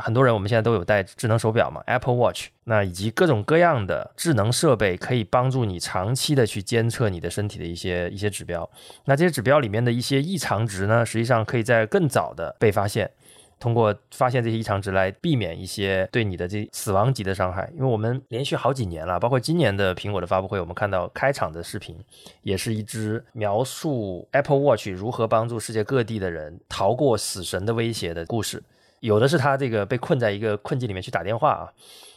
[0.00, 8.68] 很多人我们现在都有戴智能手表嘛，Apple Watch，那以及各种各样的智能设备，可以帮助你长期的去监测你的身体的一些一些指标。
[9.06, 13.10] 那这些指标里面的一些异常值呢，实际上可以在更早的被发现，
[13.58, 17.70] 通过发现这些异常值来避免一些对你的这死亡级的伤害。
[17.74, 21.96] 因为我们连续好几年了，包括今年的苹果的发布会，我们看到开场的视频，
[22.42, 28.62] 也是一支描述 Apple Watch 如何帮助世界各地的人逃过死神的威胁的故事。
[29.00, 31.72] 有的是他这个被困在一个困境里面去打电话啊，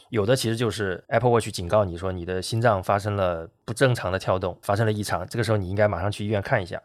[0.08, 6.80] 有的其实就是 Apple Watch 警告你说你的心脏发生了不正常的跳动，发生了异常，这个时候你应该马上去医院看一下。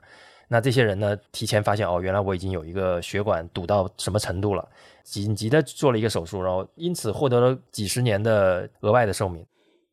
[0.48, 4.68] 那这些人呢，提前发现哦，原来我已经有一个血管堵到什么程度了，
[5.04, 9.44] 紧急的做了一个手术，然后因此获得了几十年的额外的寿命。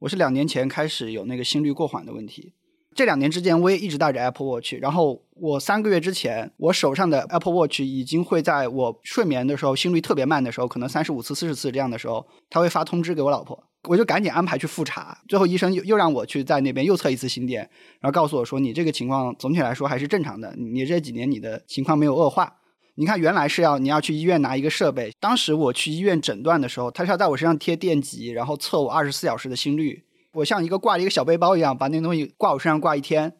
[0.00, 2.52] 我是两年前开始有那个心率过缓的问题。
[2.94, 4.74] 这两年之间，我也一直带着 Apple Watch。
[4.80, 13.64] 然后我三个月之前，我手上的 Apple Watch 已经会在我睡眠的时候，心率特别慢的时候，可能三十五次、四十次这样的时候，他会发通知给我老婆。
[13.88, 15.18] 我就赶紧安排去复查。
[15.26, 22.58] 最后医生又又让我去在那边又测一次心电，然后告诉我说：“你这个情况总体来说还是正常的，你这几年你的情况没有恶化。
[22.94, 33.34] 你看，原来是要你要去医院拿一个设备，当时我去医院诊断的时候，他是要在我身上贴电极，然后测我二十四小时的心率。”我像一个挂了一个小背包一样，把那东西挂我身上挂一天，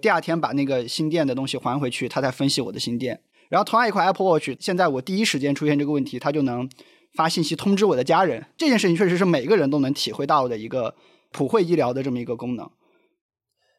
[0.00, 3.20] 第二天把那个心电的东西还回去，他再分析我的心电。
[3.48, 6.68] 然后同样一块 Apple Watch，现在我第一时间出现这个问题，它就能
[7.14, 8.46] 发信息通知我的家人。
[8.56, 10.94] 这件事情确实是每个人都能体会到的一个
[11.30, 12.70] 普惠医疗的这么一个功能。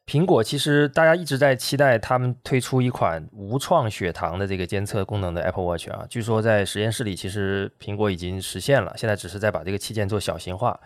[0.05, 10.79] 苹果其实大家一直在期待他们推出一款无创血糖的这个监测功能的 Apple Watch 啊，据说在实验室里其实苹果已经实现了，现在只是在把这个器件做小型化。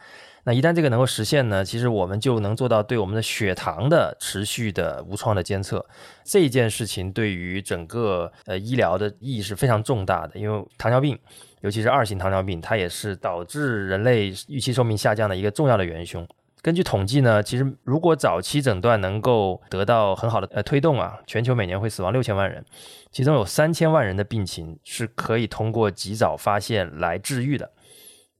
[0.47, 5.85] 那一旦这个能够实现呢，其实我们就能做到对我们的血糖的持续的无创的监测。
[6.23, 11.19] 这件事情对于整个呃医疗的意义是非常重大的，因为糖尿病，
[11.59, 16.25] 尤其是二型糖尿病，它也是导致人类预期寿命下降的一个重要的元凶。
[16.61, 22.63] 根据统计呢，其实如果早期诊断能够得到很好的呃推动啊，全球每年会死亡六千万人，
[23.11, 27.69] 其中有三千万人的病情是可以通过及早发现来治愈的。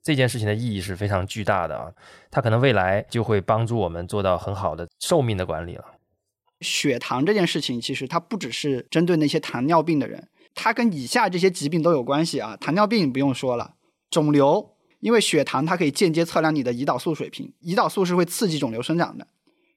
[0.08, 1.92] 这件事情的意义是非常巨大的啊，
[2.32, 5.84] 它可能未来就会帮助我们做到很好的寿命的管理了。
[6.62, 12.56] 血糖这件事情，其实它不只是针对那些糖尿病的人，它跟以下这些疾病都有关系啊。
[12.56, 13.74] 糖尿病不用说了，
[14.10, 19.28] 肿瘤，因为血糖它可以间接测量你的胰岛素水平，胰岛素是会刺激肿瘤生长的。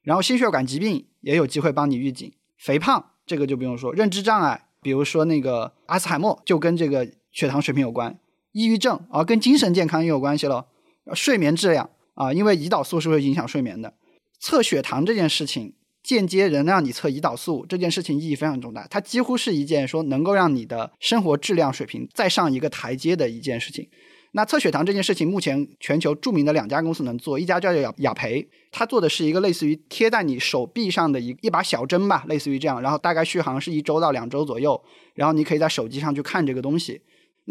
[0.01, 8.17] 然后心血管疾病也有机会帮你预警，肥胖这个就不用说，认知障碍，比如说那个阿兹海默就跟这个血糖水平有关。
[8.51, 10.67] 抑郁症啊，跟精神健康也有关系了。
[11.13, 13.93] 睡眠质量啊，因为胰岛素是会影响睡眠的。
[14.39, 18.87] 测血糖这件事情，间接能让你测胰岛素这件事情意义非常重大。
[18.87, 23.87] 它几乎是一件说能够让你的生活质量水平再上一个台阶的一件事情。
[24.33, 34.81] 那测血糖这件事情，目前全球著名的两家公司能做，一家叫雅雅培，它做的是一个类似于贴在你手臂上的一一把小针吧，类似于这样，然后大概续航是一周到两周左右，
[35.15, 37.01] 然后你可以在手机上去看这个东西。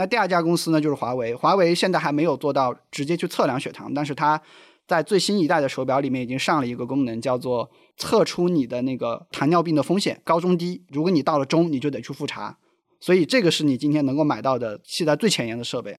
[0.01, 1.35] 那第二家公司呢，就是华为。
[1.35, 4.41] 华为现在还没有做到直接去测量血糖，但是它
[4.89, 10.83] 在最新一代的手表里面已经上了一个功能，叫做测出你的那个糖尿病的风险高中低。
[10.89, 12.57] 如果你到了中，你就得去复查。
[12.99, 15.95] 所以这个是你今天能够买到的现在最前沿的设备。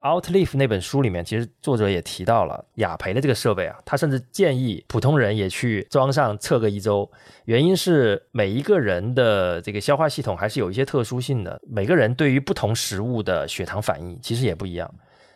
[0.00, 7.10] Outlive 那本书里面，其实作者也提到了雅培的这个设备啊，他甚至建议普通人也去装上测个一周。
[7.44, 14.90] 原因是每一个人的这个消化系统还是有一些特殊性的，每个人对于不同食物的血糖反应其实也不一样。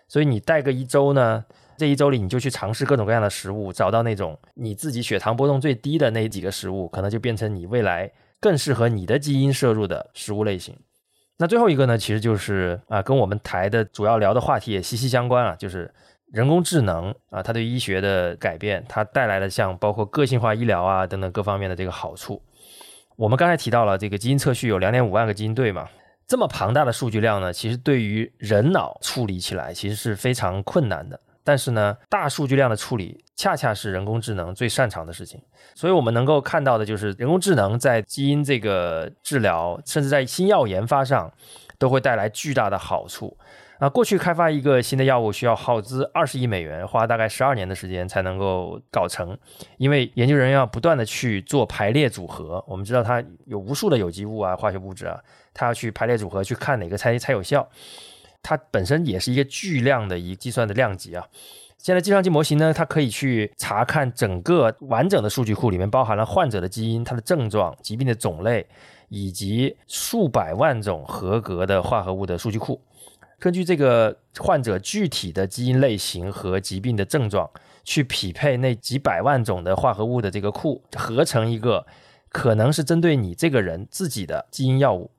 [0.08, 1.44] 所以你带个一周呢，
[1.76, 10.74] 这一周里你就去尝试各种各样的食物，找到那种你自己血糖波动最低的那几个食物，可能就变成你未来更适合你的基因摄入的食物类型。
[11.36, 15.92] 那最后一个呢，其实就是啊，跟我们台的主要聊的话题也息息相关啊，就是
[16.32, 22.40] 人工智能啊，它对医学的改变，它带来的像包括个性化医疗啊等等各方面的这个好处。
[23.16, 25.88] 我们刚才提到了这个基因测序有两点五万个基因对嘛，
[26.26, 31.20] 这么庞大的数据量呢，其实对于人脑处理起来其实是非常困难的。
[31.44, 35.40] 但是呢，大数据量的处理恰恰是人工智能最擅长的事情。
[35.74, 41.30] 所以我们能够看到的就是，人工智能在基因这个治疗，甚至在新药研发上，
[41.78, 43.36] 都会带来巨大的好处。
[43.80, 49.36] 啊，过去开发一个新的药物需要耗资二十亿美元，花大概十二年的时间才能够搞成，
[49.78, 52.64] 因为研究人员要不断的去做排列组合。
[52.68, 55.18] 我们知道它有无数的有机物啊、化学物质啊，
[55.52, 57.68] 它要去排列组合，去看哪个才才有效。
[58.44, 61.26] 它本身也是一个巨量的一计算的量级啊。
[61.78, 68.66] 现在计算机模型呢，它可以去查看整个完整的数据库，里面包含了患者的基因、它的症状、疾病的种类，
[69.08, 72.80] 以及数百万种合格的化合物的数据库。
[73.38, 77.50] 根据这个患者具体的基因类型和疾病的症状，
[77.82, 81.84] 去匹配那几百万种的化合物的这个库，合成一个
[82.30, 85.10] 可能是针对你这个人自己的基因药物。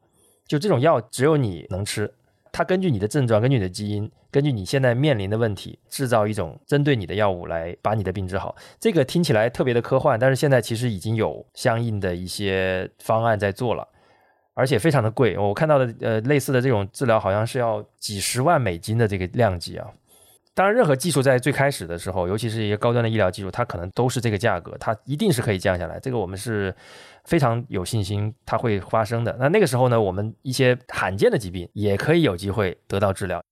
[0.47, 2.11] 就这种药，只有你能吃。
[2.57, 8.55] 它根据你的症状，根据你的基因，根据你现在面临的问题，制造一种针对你的药物来把你的病治好。
[8.79, 13.85] 这个听起来特别的科幻，但是现在其实已经有相应的一些方案在做了，
[14.53, 15.37] 而且非常的贵。
[15.37, 19.85] 我看到的呃类似的这种治疗好像是要几十万美金的这个量级啊。
[20.53, 25.99] 当然，任何技术在最开始的时候，尤其是一些高端的医疗技术，它可能都是这个价格，它一定是可以降下来。
[25.99, 26.73] 这个我们是
[27.25, 29.35] 非常有信心它会发生的。
[29.39, 33.43] 那那个时候呢，我们一些罕见的疾病也可以有机会得到治疗。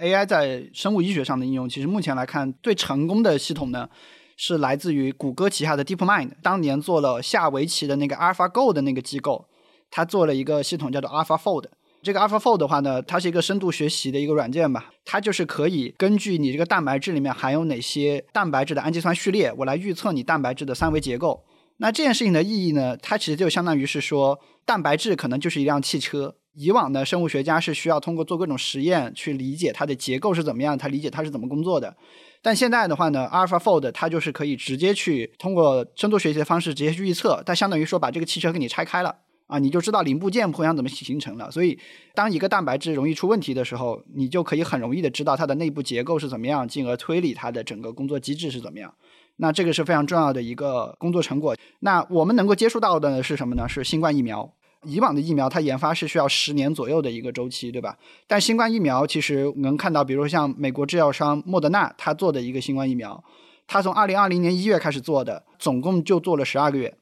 [0.00, 3.88] AI 在生物医学上的应用，其实目前来看最成功的系统呢，
[4.36, 9.46] 是来自于谷歌旗下的 DeepMind，当年做了下围棋的那个 AlphaGo 的那个机构，
[9.90, 11.64] 它做了一个系统叫做 AlphaFold。
[12.00, 21.44] 这个 AlphaFold 的话呢，它是一个深度学习的一个软件吧，它就是可以根据你这个蛋白质里面含有哪些蛋白质的氨基酸序列，我来预测你蛋白质的三维结构。
[21.78, 26.36] 那这件事情的意义呢，它其实就相当于是说，蛋白质可能就是一辆汽车。
[26.54, 31.96] 以往的，生物学家是需要通过做各种实验去理解它的结构是怎么样，它理解它是怎么工作的。
[32.42, 39.14] 但现在的话呢，AlphaFold 它就是可以直接去通过深度学习的方式直接去预测，它相当于说把这个汽车给你拆开了
[39.46, 41.48] 啊，你就知道零部件互相怎么形成了。
[41.48, 41.78] 所以，
[42.12, 48.92] 当一个蛋白质容易出问题的时候，你就可以很容易的知道它的内部结构是怎么样，进而推理它的整个工作机制是怎么样。
[49.38, 51.56] 那这个是非常重要的一个工作成果。
[51.80, 53.68] 那我们能够接触到的是什么呢？
[53.68, 54.52] 是新冠疫苗。
[54.84, 57.98] 以往的疫苗它研发是需要十年左右的一个周期，对吧？
[58.28, 63.24] 但新冠疫苗其实能看到，比如像美国制药商莫德纳它做的一个新冠疫苗，
[63.66, 66.96] 它从二零二零年一月开始做的，总共就做了十二个月。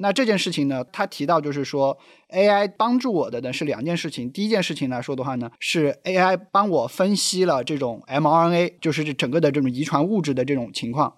[0.00, 1.98] 那这件事情呢，他提到就是说
[2.30, 4.30] ，AI 帮助我的呢是两件事情。
[4.30, 11.16] 第一件事情来说的话呢，是 AI 帮我分析了这种 mRNA，就是这整个的这种遗传物质的这种情况。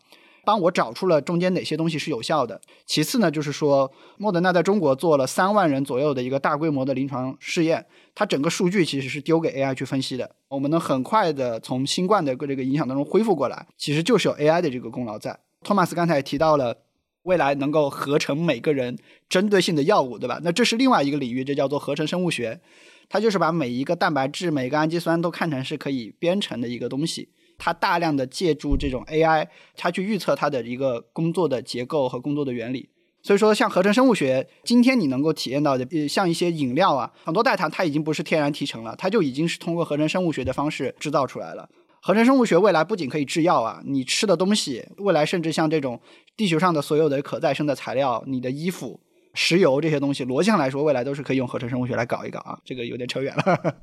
[0.51, 2.61] 帮我找出了中间哪些东西是有效的。
[2.85, 7.87] 其次呢，就是说莫德纳在中国做了三万人左右的一个大规模的临床试验，
[8.17, 10.29] 它整个数据其实是丢给 AI 去分析的。
[10.49, 15.39] 我们能很快的从新冠的这个影响当中恢复过来，其实就是有 AI 的这个功劳在。
[15.63, 16.79] 托马斯刚才也提到了，
[17.23, 20.41] 未来能够合成每个人针对性的药物，对吧？
[20.43, 22.61] 那这是另外一个领域，这叫做合成生物学，
[23.09, 27.29] 它就是把每一个蛋白质、每一个氨基酸都看成是可以编程的一个东西。
[27.61, 29.46] 它大量的借助这种 AI，
[29.77, 32.88] 它去预测它的一个工作的结构和工作的原理。
[33.23, 41.68] 所以说，像合成生物学，今天你能够体验到的，呃，像一些饮料啊，很多代糖它已经不是天然提成了，它就已经是通过合成生物学的方式制造出来了。
[42.01, 46.01] 合成生物学未来不仅可以制药啊，你吃的东西，未来甚至像这种
[46.35, 48.99] 地球上的所有的可再生的材料，你的衣服、
[49.35, 52.59] 石油这些东西，逻辑上来说，未来都是可以用合成生物学来搞一搞啊。
[52.64, 53.74] 这个有点扯远了。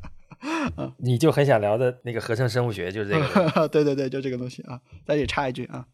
[0.97, 4.79] 你就很想聊的那个合成生物学就是这个， 对对对，就这个东西啊。
[5.05, 5.85] 在这里插一句啊。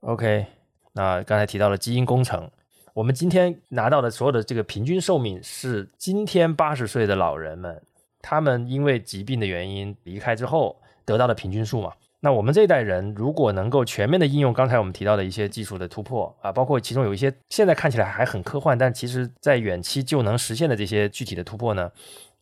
[0.00, 0.46] OK，
[0.92, 2.50] 那刚才提到了基因工程，
[2.92, 7.82] 我们今天拿到的所有的这个平均寿命是今天八十岁的老人们，
[8.20, 11.92] 他们因为疾病的原因离开之后得到的平均数嘛。
[12.20, 21.92] 那我们这一代人如果能够全面的应用刚才我们提到的一些技术的突破啊，包括其中有一些现在看起来还很科幻，但其实在远期就能实现的这些具体的突破呢，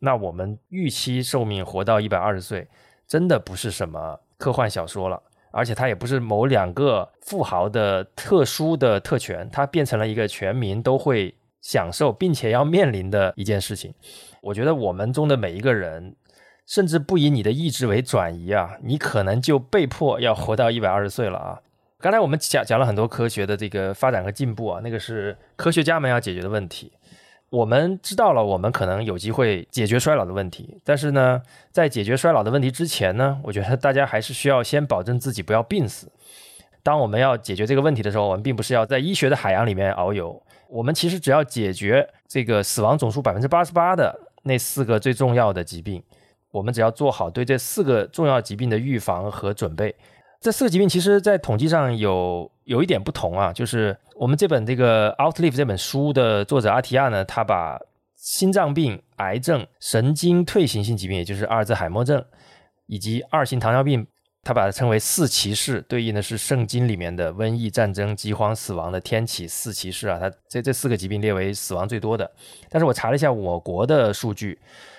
[0.05, 2.67] 那我们预期寿命活到一百二十岁，
[3.07, 5.23] 真的不是什么科幻小说了，
[5.53, 13.95] 而且它也不是某两个富豪的特殊的特权，它变成了一个全民都会享受并且要面临的一件事情。
[14.41, 16.17] 我觉得我们中的每一个人，
[16.67, 21.61] 甚至不以你的意志为转移啊，你可能就被迫要活到一百二十岁了啊。
[22.01, 26.91] 刚才我们讲讲了很多科学的这个发展和进步啊，那个是科学家们要解决的问题。
[27.53, 36.11] 我们知道了，我们可能有机会解决衰老的问题，但是呢，在解决衰老的问题之前呢，我觉得大家还是需要先保证自己不要病死。
[36.83, 46.03] 当我们要解决这个问题的时候，我们并不是要在医学的海洋里面遨游，我们其实只要解决这个死亡总数百分之八十八的那四个最重要的疾病，
[46.53, 49.95] 我们只要做好对这四个重要疾病的预防和准备。
[50.43, 57.79] 这四个疾病其实，在统计上有有一点不同啊，就是我们这本这个《Outlive》这本书的作者阿提亚呢，他把
[58.17, 62.25] 心脏病、癌症、神经退行性疾病，也就是阿尔兹海默症，
[62.87, 64.05] 以及二型糖尿病，
[64.43, 72.29] 他把它称为四骑士，对应的是圣经里面的瘟疫、战争、饥荒、死亡的天启四骑士啊，他这这四个疾病列为死亡最多的。
[72.69, 74.59] 但是我查了一下我国的数据，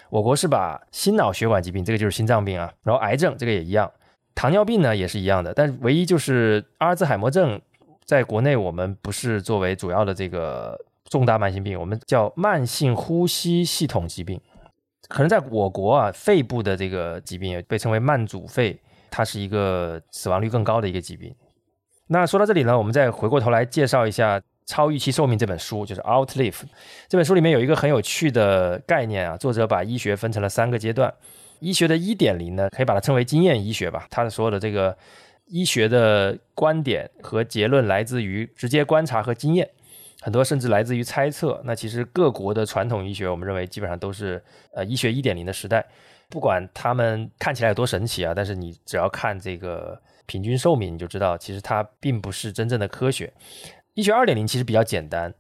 [0.10, 3.92] 我国是把心脑血管疾病，这个就是心脏病啊，然后癌症这个也一样。
[4.36, 7.62] 糖尿病呢也是一样的，但是唯一就是阿尔兹海默症，
[8.06, 14.40] 在国内我们不是作为主要的这个重大慢性病，我们叫慢性呼吸系统疾病。
[15.10, 18.80] 可能在我国啊，肺部的这个疾病也被称为慢阻肺，
[19.12, 21.36] 它是一个死亡率更高的一个疾病。
[22.08, 26.52] 那说到这里呢，我们再回过头来介绍一下《超预期寿命》这本书，就是《Outlive》
[27.08, 31.14] 这本书里面有一个很有趣的概念啊，作者把医学分成了三个阶段。
[31.60, 34.08] 医学的一点零呢，可以把它称为经验医学吧。
[34.10, 34.98] 他所有的这个
[35.46, 39.70] 医学的观点和结论来自于直接观察和经验，
[40.22, 41.62] 很多甚至来自于猜测。
[41.66, 44.44] 那其实各国的传统医学，我们认为基本上都是
[44.74, 45.86] 呃医学一点零的时代。
[46.30, 53.32] 不管他们看起来有多神奇啊，但是你只要看这个平均寿命，你就知道其实它并不是真正的科学。
[53.94, 55.34] 医学二点零其实比较简单。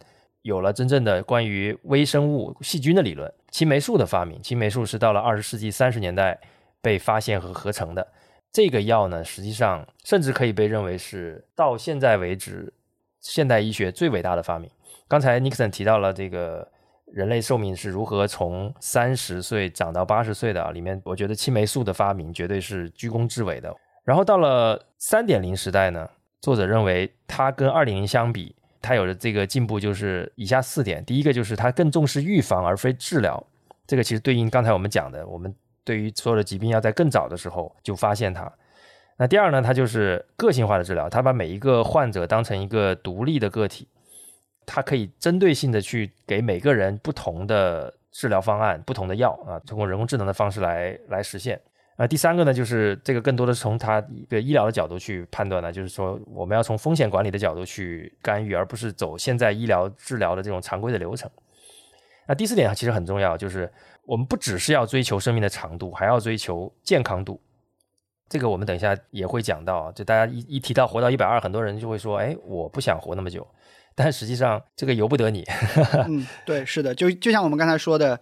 [0.44, 4.42] 有了真正的关于微生物、细菌的理论，青霉素的发明。
[4.42, 6.40] 青霉素是到了二十世纪三十年代
[6.82, 8.06] 被发现和合成的。
[8.52, 12.74] 这个药呢，实际上甚至可以被认为是到现在为止
[13.22, 14.68] 现代医学最伟大的发明。
[15.08, 16.68] 刚才 Nixon 提到了这个
[17.06, 23.72] 人类寿命是如何从三十岁长到八十岁的啊，里面我觉得青霉素的发明绝对是居功至伟的。
[24.04, 26.10] 然后到了三点零时代呢，
[26.42, 28.56] 作者认为它跟二点零相比。
[28.84, 33.42] 它有的这个进步就是以下四点，第一个就是它更重视预防而非治疗，
[33.88, 35.56] 这个其实对应刚才我们讲的，我们
[35.86, 38.52] 对于所有的疾病要在更早的时候就发现它。
[39.16, 43.88] 那第二呢，它就是个性化的治疗，它把每一个患者当成一个独立的个体，
[44.66, 51.60] 它可以针对性的去给每个人不同的治疗方案、不同的药啊，通过人工智能的方式来来实现。
[51.96, 61.30] 那，第三个呢，就是这个更多的是从它一个医疗的角度去判断呢，就是说我们要从风险管理的角度去干预，而不是走现在医疗治疗的这种常规的流程。
[62.28, 63.72] 那第四点其实很重要，就是
[64.06, 67.40] 我们不只是要追求生命的长度，还要追求健康度。
[68.28, 73.48] 这个我们等一下也会讲到，就大家一一提到活到一百二，很多人就会说，哎，我不想活那么久。
[73.94, 75.44] 但实际上这个由不得你。
[76.08, 78.20] 嗯，对，是的，就就像我们刚才说的。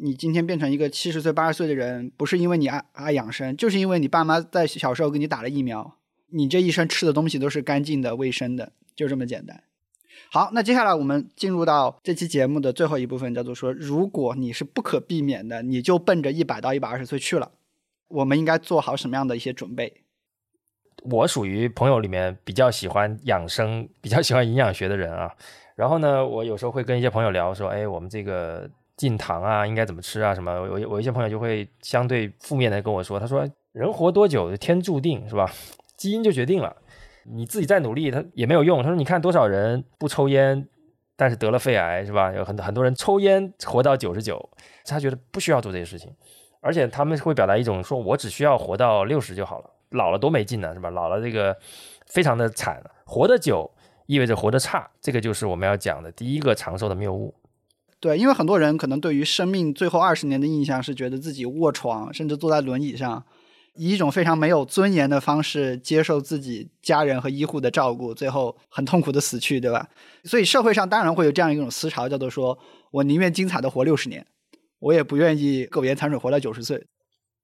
[0.00, 5.98] 你今天变成一个七十岁、八十岁的人，不是因为你爱爱养生，就是因为你爸妈在小时候给你打了疫苗，
[6.30, 9.62] 你这一生吃的东西都是干净的、卫生的，就这么简单。
[10.30, 17.52] 好，那接下来我们进入到这期节目的最后一部分，叫做说，如果你是不可避免的，你就奔着一百到一百二十岁去了，
[18.08, 20.02] 我们应该做好什么样的一些准备？
[21.04, 25.30] 我属于朋友里面比较喜欢养生、比较喜欢营养学的人啊。
[25.76, 28.70] 然后呢，我有时候会跟一些朋友聊说，哎，我们这个。
[29.02, 30.32] 禁糖啊，应该怎么吃啊？
[30.32, 30.52] 什么？
[30.52, 35.50] 我我一些朋友就会相对负面的跟我说，他说人活多久天注定是吧？
[35.96, 36.76] 基因就决定了，
[37.24, 38.80] 你自己再努力他也没有用。
[38.80, 40.68] 他说你看多少人不抽烟，
[41.16, 42.32] 但是得了肺癌是吧？
[42.32, 44.48] 有很很多人抽烟活到九十九，
[44.84, 46.14] 他觉得不需要做这些事情，
[46.60, 50.90] 而且他们会表达一种说我只需要活到六十就好了，老了多没劲呢是吧？
[50.90, 51.56] 老了这个
[52.06, 53.68] 非常的惨，活得久
[54.06, 57.34] 意味着活得差，这个就是我们要讲的第一个长寿的谬误。
[58.02, 63.24] 对，因为很多人可能对于生命最后二十年的印象是觉得自己卧床，甚至坐在轮椅上，
[63.76, 69.88] 以一种非常没有尊严的方式接受自己家人和医护的照顾，最后很痛苦的死去，对吧？
[70.24, 72.58] 所以社会上当然会有这样一种思潮，叫做说
[72.90, 74.26] 我宁愿精彩的活六十年，
[74.80, 76.84] 我也不愿意苟延残喘活到九十岁。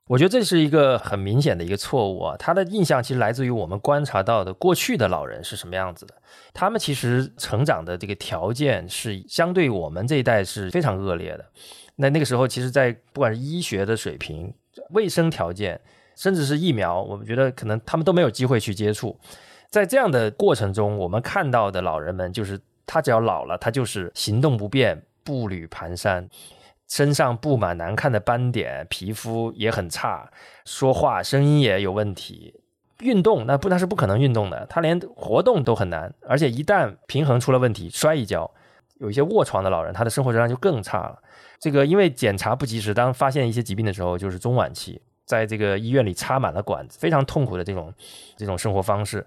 [0.08, 2.36] 我觉得这是一个很明显的一个错误啊！
[2.38, 6.14] 他的印象其实来自于我们观察到的过去的老人是什么样子的，
[6.54, 11.44] 他们其实成长的这个条件是相对我们这一代是非常恶劣的。
[11.96, 14.54] 那那个时候，其实，在不管是医学的水平、
[14.90, 15.78] 卫生条件，
[16.16, 19.18] 甚至是疫苗，我们觉得可能他们都没有机会去接触。
[19.68, 26.26] 在这样的过程中，我们看到的老人们，就是他只要老了，他就是行动不便、步履蹒跚，
[26.88, 30.30] 身上布满难看的斑点，皮肤也很差，
[30.64, 32.54] 说话声音也有问题。
[33.00, 38.50] 运动那不那是不可能运动的，他连活动都很难，而且一旦平衡出了问题，摔一跤，
[38.96, 41.22] 有一些卧床的老人，他的生活质量就更差了。
[41.60, 47.92] 这个因为检查不及时，当发现一些疾病的时候，就是中晚期，在这个医院里插满了管子，非常痛苦的这种
[48.36, 49.24] 这种生活方式。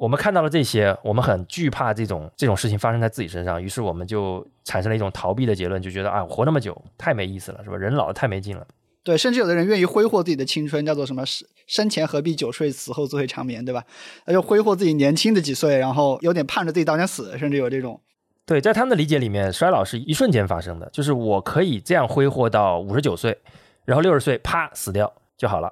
[0.00, 7.76] 我们看到了这些，我们很惧怕这种这种事情发生在自己身上，于是我们就产生了一种逃避的结论，就觉得啊，活那么久太没意思了，是吧？
[7.76, 8.66] 人老了太没劲了。
[9.04, 13.84] 对，甚至有的人愿意挥霍自己的青春，叫做什么生生前何必久睡，死后自会长眠，对吧？
[14.24, 18.00] 那就挥霍自己年轻的几岁，然后有点盼着自己早点死，甚至有这种。
[18.46, 23.38] 对，在他们的理解里面，衰老是一瞬间发生的，就是我可以这样挥霍到五十九岁，
[23.84, 25.70] 然后六十岁啪死掉就好了。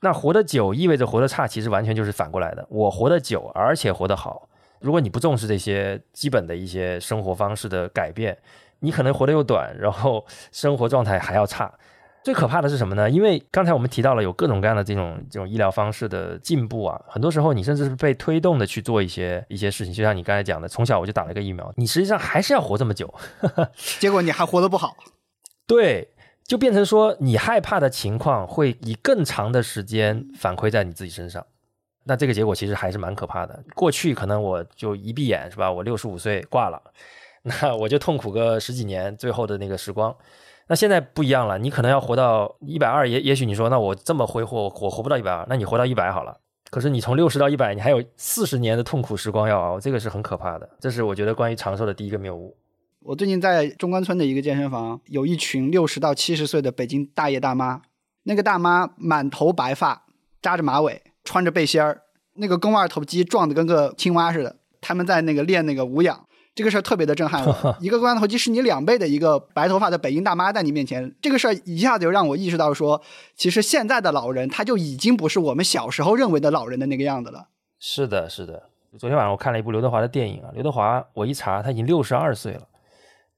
[0.00, 2.66] 那活得久意味着活得差，其实完全就是反过来的。
[2.70, 4.48] 我活得久，而且活得好。
[4.80, 8.38] 如果你不重视这些基本的一些生活方式的改变，
[8.80, 11.72] 你可能活得又短，然后生活状态还要差。
[12.22, 13.08] 最可怕的是什么呢？
[13.08, 23.12] 因为刚才我们提到了有各种各样的这种这种医疗方式的进步啊，很多时候你甚至是被推动的去做一些一些事情，就像你刚才讲的，从小我就打了一个疫苗，你实际上还是要活这么久，
[23.98, 24.96] 结果你还活得不好，
[25.66, 26.10] 对，
[26.50, 31.46] 就变成说你害怕的情况会以更长的时间反馈在你自己身上，
[32.02, 33.62] 那这个结果其实还是蛮可怕的。
[33.72, 36.82] 过去可能我就一闭眼是吧，我六十五岁挂了，
[37.44, 40.12] 那我就痛苦个十几年，最后的那个时光。
[40.66, 46.36] 那现在不一样了，你可能要活到一百二，也也许你说，那我这么挥霍，我活不到一百二，那你活到一百好了。
[46.68, 50.68] 可是你从六十到一百，你还有四十年的痛苦时光要熬，这个是很可怕的。
[50.80, 52.56] 这是我觉得关于长寿的第一个谬误。
[53.02, 57.80] 我最近在中关村的一个健身房，有一群六十到七十岁的北京大爷大妈，
[58.24, 60.04] 那个大妈满头白发，
[60.42, 62.02] 扎着马尾，穿着背心儿，
[62.34, 66.26] 那个肱二头肌壮得跟个青蛙似的，他们在那个练那个无氧。
[66.54, 73.00] 这个事儿特别的震撼我， 一个肱二头肌是你两倍的一个白头发的北京大妈在你面前，这个事儿一下子就让我意识到说，
[73.34, 77.48] 其实现在的老人他就已经不是我们小时候认为的老人的那个样子了。
[77.78, 78.64] 是的，是的。
[78.98, 82.62] 昨天晚上我看了一部刘德华的电影啊，刘德华我一查他已经六十二岁了，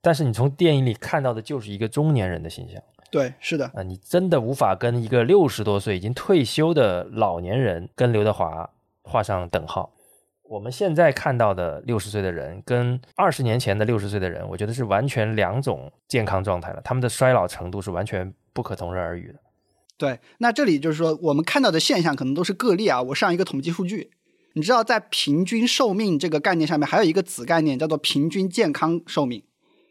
[0.02, 2.82] 但是你从电影里看到的就是一个中年人的形象。
[3.10, 3.66] 对，是的。
[3.74, 8.68] 啊，你真的无法跟一个六十多岁已经退休的老年人跟刘德华
[9.02, 9.94] 画上等号。
[10.44, 16.80] 我们现在看到的六十岁的人，跟二十年前的六十岁的人，我觉得是完全两种健康状态了。
[16.82, 19.38] 他们的衰老程度是完全不可同日而语的。
[19.96, 23.00] 对，那这里就是说，我们看到的现象可能都是个例啊。
[23.00, 24.10] 我上一个统计数据，
[24.54, 29.42] 你知道，在平均寿命这个概念上面，还有一个子概念叫做平均健康寿命。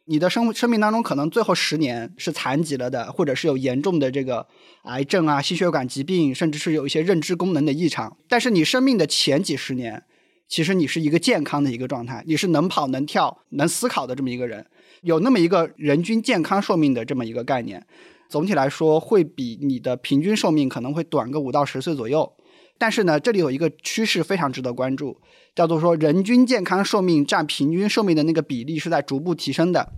[0.05, 4.47] 你的生生命当中，可能最后十年是残疾了的，或者是有严重的这个
[4.83, 8.17] 癌症啊、心血管疾病，甚至是有一些认知功能的异常。
[8.27, 10.03] 但是你生命的前几十年，
[10.47, 14.65] 其实你是一个健康的一个状态，你是能跑能跳能思考的这么一个人，
[15.01, 17.85] 有那么一个人均健康寿命的这么一个概念，
[18.27, 22.33] 总体来说会比你的平均寿命可能会短个五到十岁左右。
[22.81, 25.21] 但是呢，这里有一个趋势非常值得关注，
[25.53, 29.93] 叫做说人均健康寿命占平均寿命的那个比例是在逐步提升的，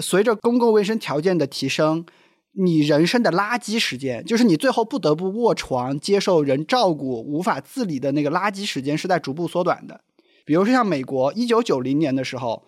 [0.00, 2.06] 随着公共卫生条件的提升。
[2.54, 10.02] 你人生的垃圾时间，就是你最后不得不卧床接受人照顾、无法自理的那个垃圾时间，是在逐步缩短的。
[10.44, 12.62] 比如说像美国，一九九零年的时候，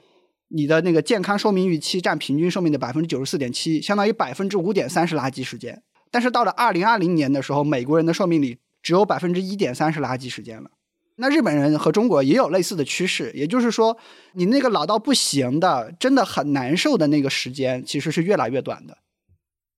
[0.49, 5.81] 你的那个健康寿命预期占平均寿命的百分之九十四点七，相当于百分之五点三是垃圾时间。
[6.11, 10.71] 但是到了二零二零年的时候，美国人的寿命里只有百分之一点三是垃圾时间了。
[11.17, 13.97] 那日本人和中国也有类似的趋势，也就是说，
[14.35, 18.99] 你那个老到不行的、真的很难受的那个时间，其实是越来越短的。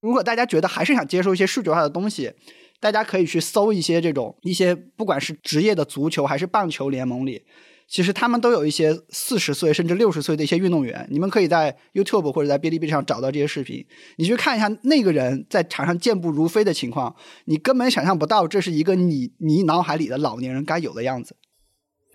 [0.00, 2.32] 如果大家觉得还是想接受一些数据化的东西，
[2.80, 7.44] 大家可以去搜一些这种一些不管是职业的足球还是棒球联盟里，
[7.89, 11.07] 其实他们都有一些四十岁甚至六十岁的一些运动员。
[11.11, 17.14] 你们可以在 YouTube 或者在哔哩哔哩上找到这些视频，你去看一下那个人在场上健步如飞的情况，
[17.45, 21.37] 你根本想象不到这是一个你你脑海里的老年人该有的样子。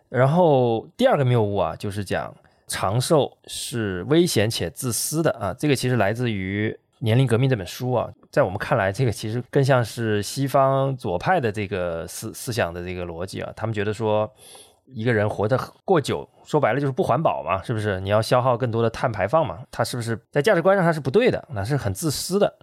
[0.09, 2.35] 然后第二个谬误啊，就是讲
[2.67, 6.77] 长寿是危险且自私的啊，这个其实来自于。
[7.03, 13.51] 《年龄革命》这本书啊，在我们看来，这个其实更像是西方左派的这个思思想的这个逻辑啊。
[13.55, 14.31] 他们觉得说，
[14.93, 17.99] 一个人活得过久，说白了就是不环保嘛，是不是？
[18.01, 19.59] 你要消耗更多的碳排放嘛？
[19.71, 21.47] 他是不是在价值观上他是不对的？
[21.51, 22.53] 那是很自私的。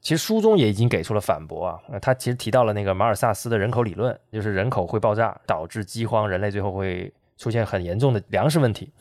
[0.00, 1.78] 其实书中也已经给出了反驳啊。
[2.00, 8.92] 他其实提到了那个马尔萨斯的人口理论，就是人口会爆炸，导致饥荒，人类最后会出现很严重的粮食问题。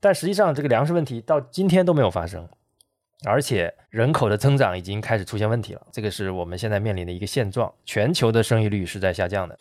[0.00, 2.46] 但实际上，这个粮食问题到今天都没有发生。
[3.26, 7.72] 而且人口的增长已经开始出现问题了，这个是我们现在面临的一个现状。
[7.86, 9.58] 全球的生育率是在下降的。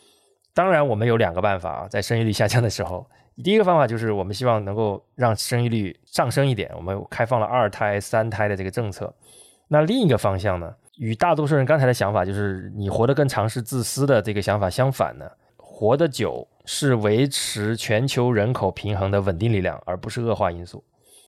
[0.54, 3.10] 当然，我们有两个办法啊，在生育率下降的时候，
[3.44, 9.12] 第一个方法就是我们希望能够让生育率上升一点，我们开放了二胎、三胎的这个政策。
[9.68, 15.28] 那另一个方向呢，与大多数人刚才的想法就是你活得更长是自私的这个想法相反呢，
[15.58, 20.84] 活得久是维持全球人口平衡的稳定力量，而不是恶化因素。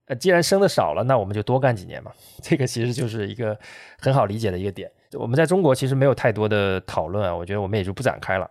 [0.08, 2.12] 呃，既然生的少了，那我们就多干几年嘛。
[2.44, 3.58] 这个其实就是一个
[4.00, 4.92] 很好理解的一个点。
[5.14, 8.48] 我们在中国其实没有太多的讨论啊，我觉得我们也就不展开了。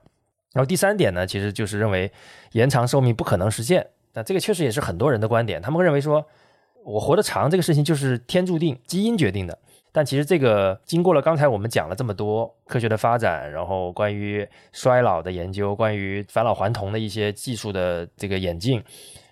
[0.55, 2.11] 然后第三点呢，其实就是认为
[2.53, 3.87] 延长寿命不可能实现。
[4.15, 6.25] 那这个确实也是很多人的观点，他们会认为说，
[6.83, 9.59] 我活得长这个事情就是天注定、基因决定的。
[9.93, 18.83] 但其实这个经过了刚才我们讲了这么多科学的发展，然后关于衰老的研究，关于返老还童的一些技术的这个演进，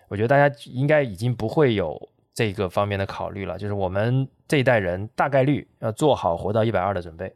[0.09, 2.11] 我觉得大家应该已经不会有。
[2.35, 7.31] 这个方面的考虑了，就是我们这一代人大概率要做好活到一百二的准备。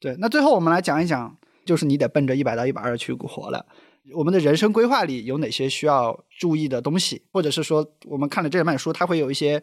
[0.00, 1.36] 对，那最后我们来讲一讲，
[1.70, 3.64] 就是你得奔着一百到一百二去活了。
[4.12, 9.62] 我们的人生规划里有哪些需要注意的东西，或者是说我们看了这本书，它会有一些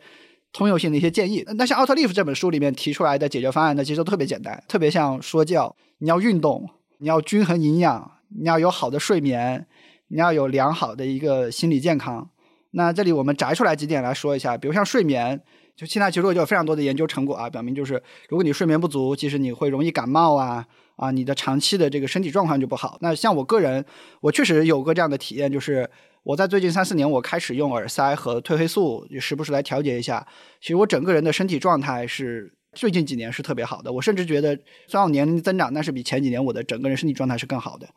[0.53, 1.43] 通用性的一些建议。
[1.57, 5.75] 那像《奥特利夫》这本书里面提出来的解决方案呢，其实都特别简单，特别像说教。
[5.97, 9.67] 你要运动，你要均衡营养，你要有好的睡眠，
[10.07, 12.29] 你要有良好的一个心理健康。
[12.71, 15.41] 那这里我们摘出来几点来说一下，比如像睡眠，
[15.75, 20.65] 就现在其实就有非常多的研究成果啊，表明就是如果你睡眠不足，其实你会容易感冒啊
[20.97, 22.97] 啊，你的长期的这个身体状况就不好。
[23.01, 23.85] 那像我个人，
[24.19, 25.89] 我确实有过这样的体验，就是
[26.23, 30.27] 我在最近三四年，我开始用耳塞和褪黑素，时不时来调节一下。
[30.59, 34.55] 其实我整个人的身体状态是最近几年是特别好的，我甚至觉得
[34.87, 37.87] 虽然我年龄增长，但是比前几年我的整个人身体状态是更好的。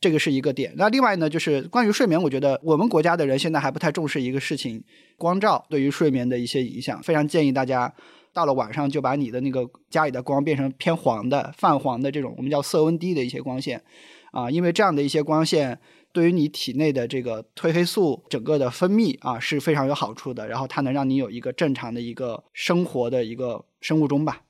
[0.00, 0.74] 这个是一个点。
[0.76, 4.82] 那另外呢，就是关于睡眠，我觉得我们国家的人现在还不太重视一个事情，
[5.16, 7.00] 光照对于睡眠的一些影响。
[7.04, 7.94] 非常建议大家
[8.32, 13.82] 到了晚上就把你的那个家里的光变成偏黄的、泛黄的这种我们叫色温低的一些光线
[14.30, 15.78] 啊，因为这样的一些光线
[16.12, 24.42] 对于你体内的这个褪黑素整个的分泌啊是非常有好处的，然后它能让你有一个正常的一个生活的一个生物钟吧。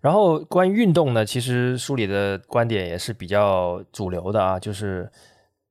[0.00, 5.10] 然后关于运动呢，其实书里的观点也是比较主流的啊，就是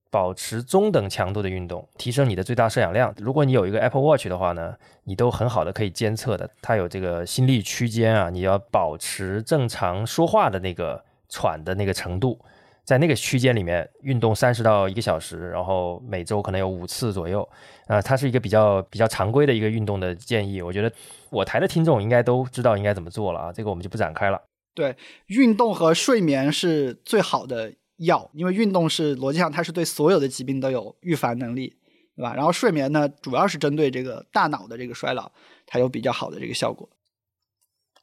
[0.09, 3.13] 保持中等强度的运动，提升你的最大摄氧量。
[3.17, 12.39] 如果你有一个 Apple Watch 的话呢，你都很好的可以监测的，它有这个心率区间啊，你要保持正常说话的那个喘的那个程度。
[12.83, 17.45] 在那个区间里面运动三十到一个小时，然后每周可能有五次左右，
[17.87, 20.61] 啊，它是一个比较比较常规的一个运动的建议。
[20.61, 20.89] 我觉得
[21.29, 24.41] 我台的听众应该都知道应该怎么做了啊，这个我们就不展开了。
[24.73, 24.95] 对，
[25.25, 31.75] 运动和睡眠是最好的药，因为运动是逻辑上它是对所有的疾病都有预防能力，
[32.15, 32.33] 对吧？
[32.35, 35.31] 然后睡眠呢，主要是针对这个大脑的这个衰老，
[35.65, 36.87] 它有比较好的这个效果。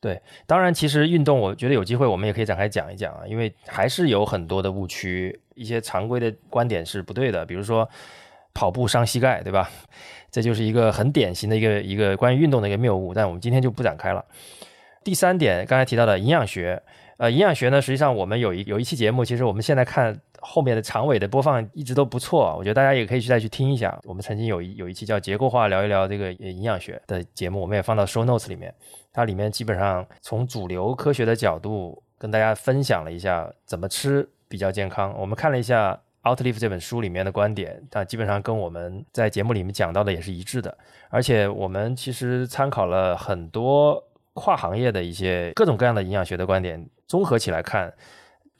[0.00, 7.88] 对，当然，其实运动，我觉得有机会我们也可以展开讲一讲啊，因为还是有很多的误区，一些常规的观点是不对的，比如说
[8.52, 9.70] 跑步伤膝盖，对吧？
[10.30, 14.22] 这就是一个很典型的一个一个关于运动的一个谬误，但我们今天就不展开了。
[15.02, 16.82] 第三点，刚才提到的营养学，
[17.16, 23.98] 呃，营养学呢，实际上我们有一有一期节目，其实我们现在看后面的长尾的播放一直都不错，我觉得大家也可以去再去听一下。
[24.04, 28.74] 我们曾经有一有一期叫结构化聊一聊这个营养学的节目，我们也放到 show notes 里面。
[29.12, 35.14] 它里面基本上从主流科学的角度跟大家分享了一下怎么吃比较健康。
[35.16, 35.98] 我们看了一下
[36.36, 40.76] 《Outlive》这本书里面的观点，它基本上跟我们在节目里面讲到的也是一致的。
[41.10, 44.02] 而且我们其实参考了很多
[44.32, 47.92] 跨行业的一些各种各样的营养学的观点，综合起来看，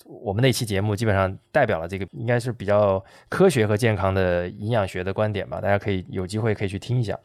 [0.05, 5.61] 我们那期节目基本上代表了这个应该是比较科学和健康的营养学的观点吧。
[5.61, 7.19] 大家可以有机会可以去听一下。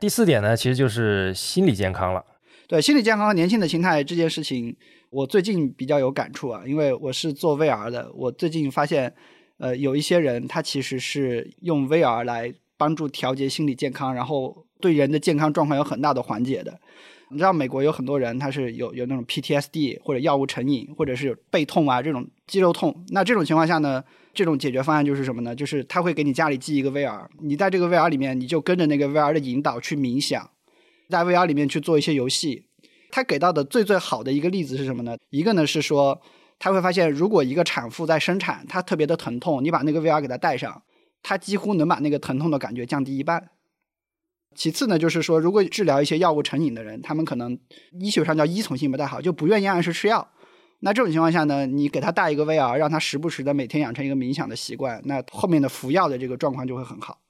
[0.00, 2.24] 第四点呢，其实就是心理健康了。
[2.66, 4.76] 对心理健康和年轻的心态这件事情，
[5.10, 9.12] 我最近比较有感触啊，因为我是做 VR 的，我最近发现，
[9.58, 16.80] 呃，有一些人他其实是用 VR 来帮助调节心理健康，然后对人的健康状况有很大的缓解的。
[17.30, 24.02] 你知道美国有很多人他是有有那种 PTSD 或者药物成瘾，或者是有背痛啊这种肌肉痛，那这种情况下呢，
[24.34, 25.54] 这种解决方案就是什么呢？
[25.54, 30.50] 就是他会给你家里寄一个 VR，你在这个 VR 里面，你就跟着那个 VR 的引导去冥想。
[31.08, 32.66] 在 VR 里面去做一些游戏，
[33.10, 35.16] 他给到的最最好的一个例子是什么呢？
[35.30, 36.20] 一个呢是说，
[36.58, 40.82] 他会发现，如果一个产妇在生产，她特别的疼痛，你把那个 VR 给她戴上，
[41.22, 43.50] 她几乎能把那个疼痛的感觉降低一半。
[44.54, 47.58] 其次呢，就是说，如果治疗一些药物成瘾的人，他们可能
[47.98, 50.28] 医学上叫依从性不太好，就不愿意按时吃药。
[50.80, 57.20] 那这种情况下呢，你给他戴一个 VR，让他时不时的每天养成一个冥想的习惯，那后面的服药的这个状况就会很好。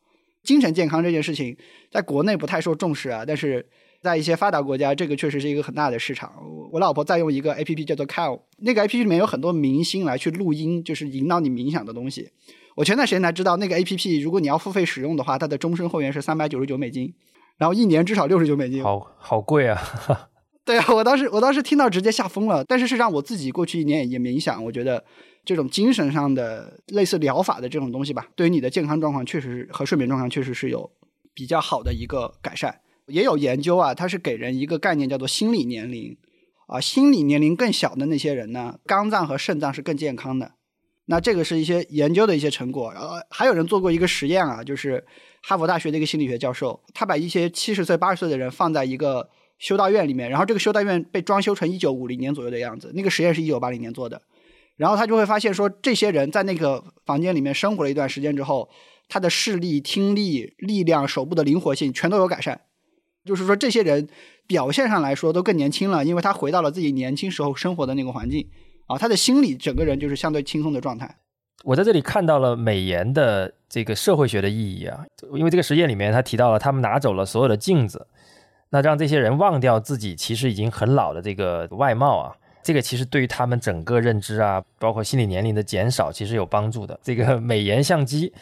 [0.43, 1.57] 精神健康这件事情，
[1.91, 3.69] 在国内不太受重视啊，但是
[4.01, 6.33] 在一些发达国家，这个确实是一个很大的市场。
[6.43, 12.31] 我我老婆在用一个 A P P 叫做 Cal，那个 A P P 里面有很多明星来去录音，就是引导你冥想的东西。
[12.81, 17.13] 我前段时间才知道，那个 A P P 如果你要付费使用的话，它的终身会员是三百九十九美金，
[17.59, 18.83] 然后一年至少六十九美金。
[18.83, 19.79] 好好贵啊！
[20.65, 22.65] 对啊，我当时我当时听到直接吓疯了。
[22.65, 25.05] 但是是让我自己过去一年也冥想，我觉得
[25.45, 30.91] 这种精神上的类似疗法的这种东西吧，对于你的健康状况确实和睡眠状况确实是有
[31.35, 32.81] 比较好的一个改善。
[33.09, 36.17] 也有研究啊，它是给人一个概念叫做心理年龄
[36.67, 40.53] 啊，心理年龄更小的那些人呢，肝脏和肾脏是更健康的。
[41.11, 42.93] 那这个是一些研究的一些成果。
[42.93, 45.05] 然后还有人做过一个实验啊，就是
[45.43, 52.93] 哈佛大学的一个心理学教授，他把一些七十岁、八十岁的人放在一个修道院里面，然后这个修道院被装修成一九五零年左右的样子。
[52.95, 54.23] 那个实验是一九八零年做的，
[54.77, 58.71] 然后他就会发现说，这些人在那个房间里面生活了一段时间之后，
[59.09, 62.61] 他的视力、听力、力量、手部的灵活性全都有改善。
[63.25, 64.09] 就是说，这些人
[64.47, 68.49] 表现上来说都更年轻了，因为他回到了自己年轻时候生活的那个环境
[68.91, 71.15] 啊，他的心理整个人就是相对轻松的状态。
[71.63, 78.09] 我在这里看到了美颜的这个社会学的意义啊，因为这个实验里面他提到了，他们拿走了所有的镜子，
[78.71, 82.35] 那让这些人忘掉自己其实已经很老的这个外貌啊，
[82.65, 86.99] 这个其实对于他们整个认知啊，包括心理年龄的减少，其实有帮助的。
[87.03, 88.33] 这个美颜相机。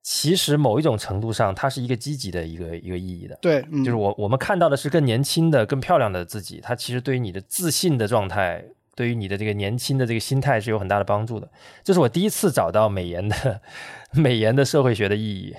[0.00, 3.38] 其实某一种程度上，它是一个积极的一个一个意义的。
[3.42, 6.60] 对，就是我我们看到的是更年轻的、更漂亮的自己。
[6.62, 8.64] 它其实对于你的自信的状态，
[8.98, 11.48] 对于你的这个年轻的这个心态是有很大的帮助的。
[11.84, 13.62] 这是我第一次找到美颜的
[14.12, 15.54] 美颜的社会学的意义。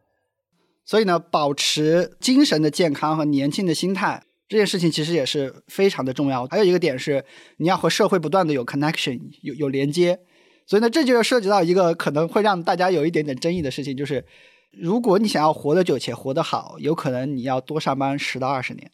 [0.82, 6.46] 所以呢，保持精神的健康和年轻的心态这件事情，其实也是非常的重要。
[6.46, 7.26] 还有一个点是，
[7.58, 10.20] 你要和社会不断的有 connection，有有连接。
[10.66, 14.24] 所以呢，这就涉及到一个可能会让大家有一点点争议的事情，就是
[14.72, 18.90] 如果你想要活得久且活得好，有可能你要多上班十到二十年。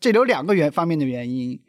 [0.00, 1.60] 这里有两个原方面的原因，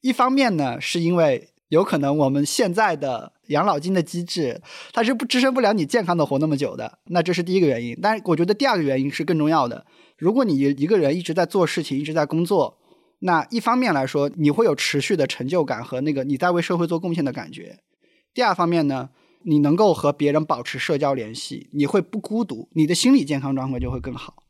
[0.00, 4.60] 一方面呢，是因为有可能我们现在的养老金的机制，
[4.92, 7.98] 它是不支撑不了你健康的活那么久的，那这是第一个原因。
[8.00, 9.84] 但是我觉得第二个原因是更重要的，
[10.16, 12.78] 如果你一个人一直在做事情，一直在工作，
[13.20, 17.78] 那一方面来说，你会有持续的成就感和那个你在为社会做贡献的感觉。
[18.32, 19.10] 第二方面呢，
[19.44, 24.42] 你能够和别人保持社交联系，你会不孤独，你的心理健康状况就会更好。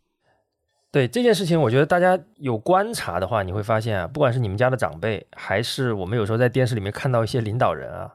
[0.93, 8.14] 对这件事情，我觉得大家有观察的话，你会发现啊，不管是你们家的长辈，还是我们有时候在电视里面看到一些领导人啊，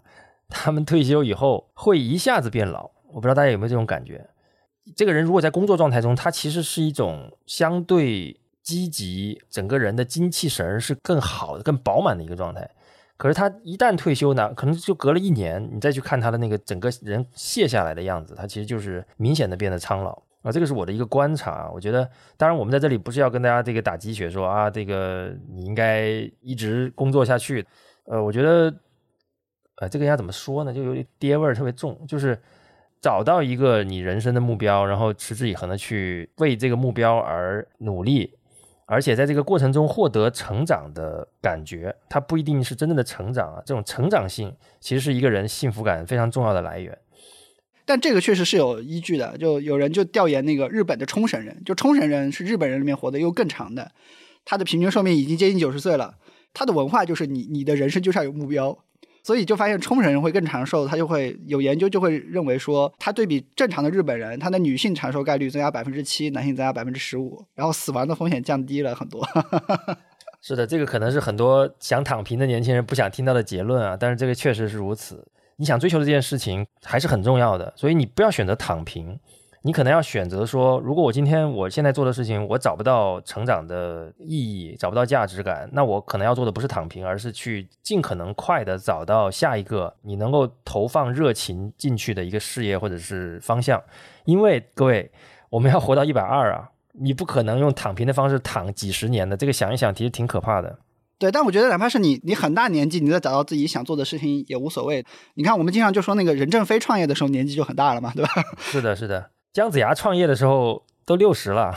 [0.49, 2.91] 他们退休以后会一下子变老。
[3.07, 4.29] 我不知道大家有没有这种感觉？
[4.93, 12.69] 这个人如果在工作状态中，他其实是一种相对积极，整个人的精气神是更好的、更饱满的一个状态。
[13.15, 20.51] 可是他一旦退休呢，可能就隔了一年，你再去看他的那个整个人卸下来的样子，他其实就是明显的变得苍老啊。
[20.51, 21.69] 这个是我的一个观察。
[21.73, 26.07] 我觉得，当然我们在这里不是要跟大家这个打鸡血，说啊，这个你应该
[26.41, 27.65] 一直工作下去。
[28.05, 28.73] 呃，我觉得，
[29.77, 30.73] 呃，这个应该怎么说呢？
[30.73, 32.39] 就有点爹味儿特别重，就是
[33.01, 38.37] 找到一个你人生的目标，然后持之以恒的去为这个目标而努力。
[38.87, 43.59] 而且在这个过程中获得成长的感觉，它不一定是真正的成长啊。
[43.65, 46.95] 这种成长性其实是一个人幸福感非常重要的来源。
[47.85, 53.91] 但这个确实是有依据的，就有人就调研那个日本的冲绳人，就冲绳人是日本人里面活得又更长的，
[54.43, 56.15] 他的平均寿命已经接近九十岁了。
[56.53, 58.77] 他的文化就是你你的人生就是要有目标。
[59.23, 69.27] 所以就发现冲绳人会更长寿，他就会有研究就会认为说，他对比正常的日本人，他的女性长寿概率增加百分之七，男性增加百分之十五，然后死亡的风险降低了很多。
[70.43, 75.25] 是的，这个可能是很多想躺平的年轻人不想听到的结论啊，但是这个确实是如此。
[75.57, 79.19] 你想追求的这件事情还是很重要的，所以你不要选择躺平。
[79.61, 93.81] 你可能要选择说，如果我今天我现在做的事情我找不到成长的意义，找不到价值感，那我可能要做的不是躺平，而是去尽可能快的找到下一个你能够投放热情进去的一个事业或者是方向。
[94.25, 95.11] 因为各位，
[95.49, 100.77] 我们要活到一百二啊，你不可能用躺平的方式躺几十年的，这个想一想其实挺可怕的。
[101.17, 105.05] 对，但我觉得哪怕是你，你很大年纪，你再找到自己想做的事情也无所谓。
[105.35, 108.29] 你看，我们经常就说那个任正非创业的时候年纪就很大了嘛，对吧？
[108.59, 109.31] 是的，是的。
[109.53, 111.73] 姜子牙创业的时候都六十了，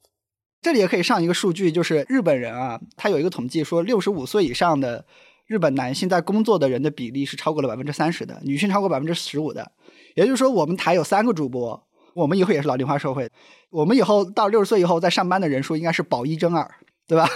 [0.62, 5.04] 这里也可以上一个数据，就是日本人啊，他有一个统计说，六十五岁以上的
[5.46, 9.72] 日本男性在工作的人的比例是超过了百分之三十的，女性超过百分之十五的。
[10.14, 13.30] 也就是说，我们台有三个主播，我们以后也是老龄化社会，
[13.70, 16.74] 我们以后到六十岁以后在上班的人数应该是保一争二，
[17.10, 17.28] 对吧？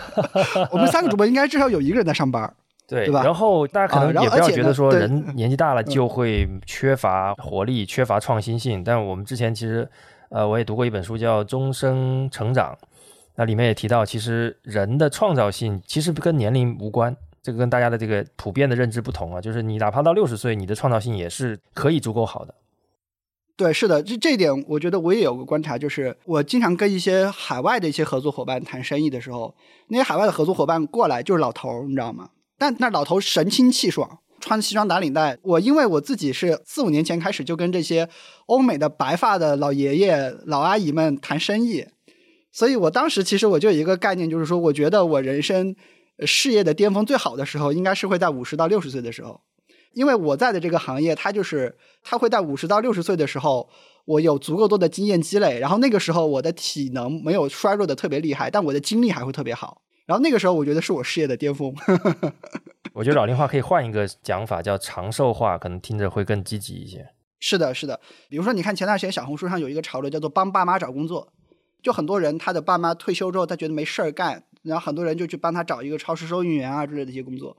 [0.72, 2.50] 我们三个主播应该至少有一个人在上班。
[2.88, 3.22] 对，对吧？
[3.22, 8.82] 然后大家可能也不要觉得说人年纪大了就会缺乏活力、缺乏创新性。
[8.82, 9.86] 但我们之前其实，
[10.30, 12.72] 呃，我也读过一本书叫《终生成长》，
[13.36, 19.40] 那里面也提到，其实人的创造性其实跟年龄无关，这个跟大家的这个普遍的认知不同啊。
[19.40, 22.54] 就是你哪怕到六十岁，你的创造性也是可以足够好的。
[23.60, 29.54] 对，是的，这这一点我觉得我也有个观察，就是我经常跟一些海外的一些合作伙伴谈生意的时候，
[29.88, 32.30] 那些海外的合作伙伴过来就是老头儿，你知道吗？
[32.56, 35.36] 但那老头神清气爽，穿西装打领带。
[35.42, 38.08] 我因为我自己是四五年前开始就跟这些
[38.46, 41.84] 欧美的白发的老爷爷、老阿姨们谈生意，
[42.50, 45.76] 所以我当时其实我就有一个概念，就是说，我觉得我人生
[46.26, 49.42] 事业的巅峰最好的时候，应该是会在五十到六十岁的时候。
[49.92, 53.68] 因为我在的这个行业，它就是它会在五十到六十岁的时候，
[54.04, 59.82] 我有足够多的经验积累，然后那个时候我的体能没有衰弱的特别厉害，但我的精力还会特别好。
[60.06, 61.72] 然后那个时候，我觉得是我事业的巅峰。
[62.92, 67.06] 我觉得老龄化可以换一个讲法，叫长寿化，可能听着会更积极一些。
[67.38, 68.00] 是的，是的。
[68.28, 71.32] 比如说，你看前段时间小红书上有一个潮流，叫做帮爸妈找工作，
[71.80, 77.56] 就很多人他的爸妈退休之后，他觉得没事儿干，然后很多人就去帮他找一个超市收银员啊之类的一些工作。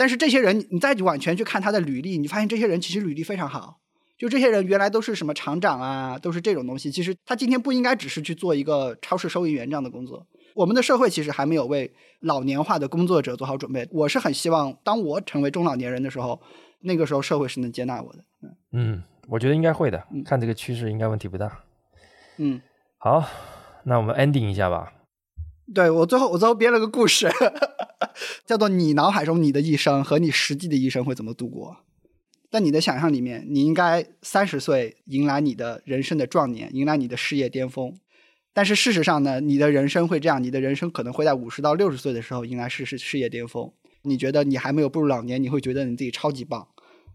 [0.00, 3.80] 但是这些人，你再往前去看他的履历，你发现这些人其实履历非常好。
[4.16, 6.90] 就这些人原来都是什么厂长啊，都是这种东西。
[6.90, 10.26] 其实他今天不应该只是去做一个超市收银员这样的工作。
[10.54, 13.86] 我们的社会其实还没有为老年化的工作者做好准备。
[13.92, 16.40] 我是很希望，当我成为中老年人的时候，
[16.80, 18.24] 那个时候社会是能接纳我的。
[18.42, 20.02] 嗯嗯，我觉得应该会的。
[20.24, 21.60] 看这个趋势，应该问题不大。
[22.38, 22.58] 嗯，
[22.96, 23.22] 好，
[23.84, 24.94] 那我们 ending 一下吧。
[25.72, 27.30] 对我最后我最后编了个故事，
[28.44, 31.76] 叫做你脑海中你的一生和你实际的一生会怎么度过？
[32.50, 37.94] 在你的想象里面，你应该三十岁迎来你的人生的壮年，迎来你的事业巅峰。
[38.52, 43.70] 但是事实上呢，你的人生会这样，你的人生可能会在五十到六十岁的时候迎来事事事业巅峰。
[44.02, 46.66] 你觉得你还没有步入老年，你会觉得你自己超级棒，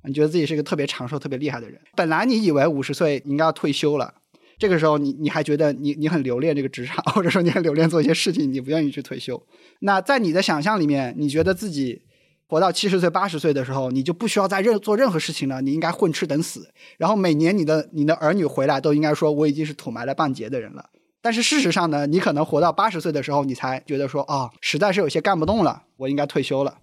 [0.05, 1.81] 你觉得自己是个特别长寿、特别厉害的人。
[1.95, 4.13] 本来你以为五十岁应该要退休了。
[4.57, 9.41] 这个时候，你你还觉得你你很留恋这个职场， 或者说你很留恋做一些事情，你不愿意去退休。
[9.79, 12.01] 那在你的想象里面，你觉得自己
[12.47, 16.69] 活到七十岁、八十岁的时候，你就不需要再任做任何事情了，你应该混吃等死。
[16.97, 20.89] 然后每年你的你的儿女回来都应该说，我已经是土埋了半截的人了。
[21.21, 26.77] 但是事实上呢，你可能活到八十岁的时候，你才觉得说，啊，实在是有些干不动了，我应该退休了。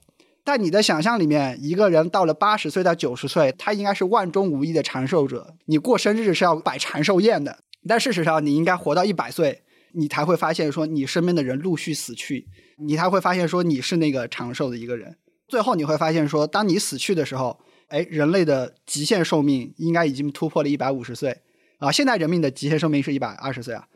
[0.45, 5.55] 在你的想象里面，一个人到了八十岁到九十岁，他应该是万中无一的长寿者。
[5.67, 9.63] 你过生日是要摆长寿宴的，但事实上，你应该活到一百岁，
[9.93, 15.17] 你才会发现说你身边的人陆续死去，你才会发现说你是那个长寿的一个人。
[15.47, 21.43] 最后你会发现说，当你死去的时候，哎，人类的极限寿命应该已经突破了一百五十岁
[21.79, 21.93] 啊！
[21.93, 23.87] 现在人命的极限寿命是一百二十岁啊。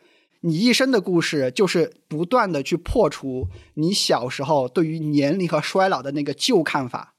[0.46, 7.14] 你一生的故事就是不断的去破除你小时候对于年龄和衰老的那个旧看法，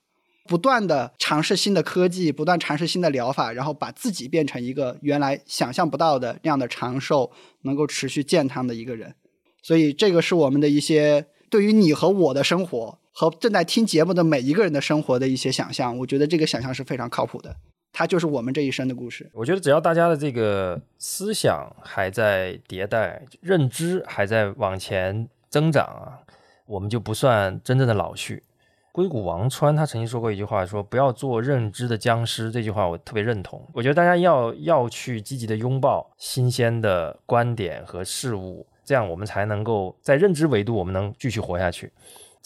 [0.46, 7.30] 不断的尝试新的科技，不断尝试新的疗法，然后把自己变成一个原来想象不到的那样的长寿、
[7.64, 9.14] 能够持续健康的一个人。
[9.62, 15.98] 所以，这个是我们的一些对于你和我的生活和正在听节目的每一个人的生活的一些想象。
[15.98, 17.58] 我觉得这个想象是非常靠谱的。
[17.98, 19.28] 它就是我们这一生的故事。
[19.34, 26.22] 我觉得只要大家的这个思想还在迭代，认知还在往前增长啊，
[26.68, 28.44] 我们就不算真正的老去。
[28.92, 32.52] 硅谷王川他曾经说过一句话，说不要做认知的僵尸。
[32.52, 33.60] 这句话我特别认同。
[33.74, 41.92] 我觉得大家要要去积极的拥抱新鲜的观点和事物，这样我们才能够在认知维度，我们能继续活下去。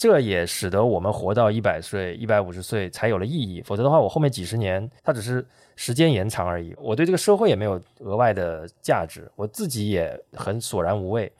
[0.02, 5.46] 这也使得我们活到一百岁、一百五十岁才有了意义，否则的话，我后面几十年它只是
[5.76, 6.74] 时间延长而已。
[6.76, 11.30] 我对这个社会也没有额外的价值，我自己也很索然无味。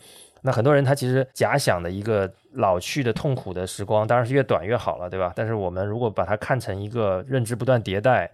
[0.43, 5.33] 那很多人他其实假想的一个老去的痛苦的时光，当然是越短越好了，对吧？
[5.35, 8.31] 但是我们如果把它看成一个认知不断迭代，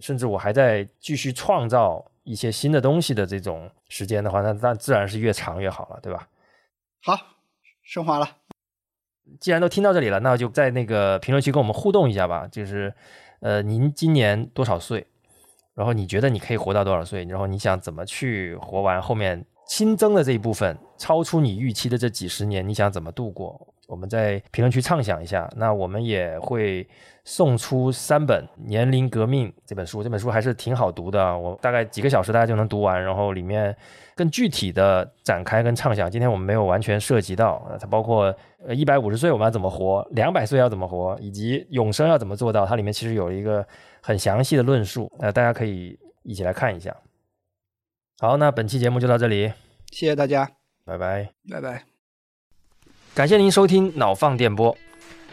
[0.00, 6.26] 甚至我还在继续创造一些新的东西的这种时间的话，那那自然是越长越好了，对吧？
[7.04, 7.16] 好，
[7.84, 8.39] 升华了。
[9.38, 12.48] 既然都听到这里了，那就在那个评论区跟我们互动一下吧。
[12.50, 12.92] 就是，
[13.40, 15.06] 呃，您今年多少岁？
[15.74, 17.24] 然后你觉得你可以活到多少岁？
[17.24, 23.69] 然后你想怎么去活完后面新增的这一部分，超出你预期的这几十年，你想怎么度过？
[23.90, 25.50] 我们在评论区畅想一下。
[25.56, 26.88] 那我们也会
[27.24, 33.02] 送出三本《年龄革命》这本书，这本书还是挺好读的，我大概几个小时大家就能读完。
[33.02, 33.76] 然后里面。
[34.16, 38.24] 更具体的展开跟畅想，今天我们没有完全涉及到，它包括
[38.66, 43.66] 呃一百五十岁我们要怎么活，两百岁要怎么活，以及永生要怎么做到，它里面其实有一个
[44.02, 46.94] 很详细的论述，呃，大家可以一起来看一下。
[48.18, 49.50] 好，那本期节目就到这里，
[49.90, 50.50] 谢谢大家，
[50.84, 51.84] 拜拜，拜拜，
[53.20, 54.74] 感谢您收听脑放电波。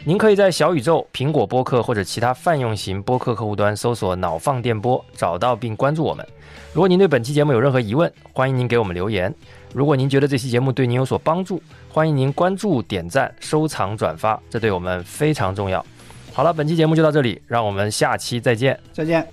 [0.04, 6.22] 您可以在小宇宙、苹果播客或者其他泛用型播客客户端搜索“脑放电波”，找到并关注我们。
[6.74, 9.34] 如果您对本期节目有任何疑问，欢迎您给我们留言。
[9.72, 15.82] 如果您觉得这期节目对您有所帮助，欢迎您关注、点赞、收藏、转发，这对我们非常重要。
[16.34, 18.78] 好了，本期节目就到这里，让我们下期再见。
[18.92, 19.26] 再见。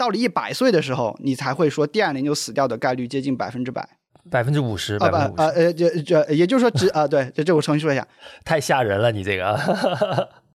[0.00, 3.86] 到了一百岁的时候，你才会说第二年就死掉的概率接近百分之百。
[4.30, 8.08] 百分之五十，百分之五十，呃呃，这这也就是说只啊对，这这我重新说一下，
[8.42, 9.58] 太吓人了，你这个。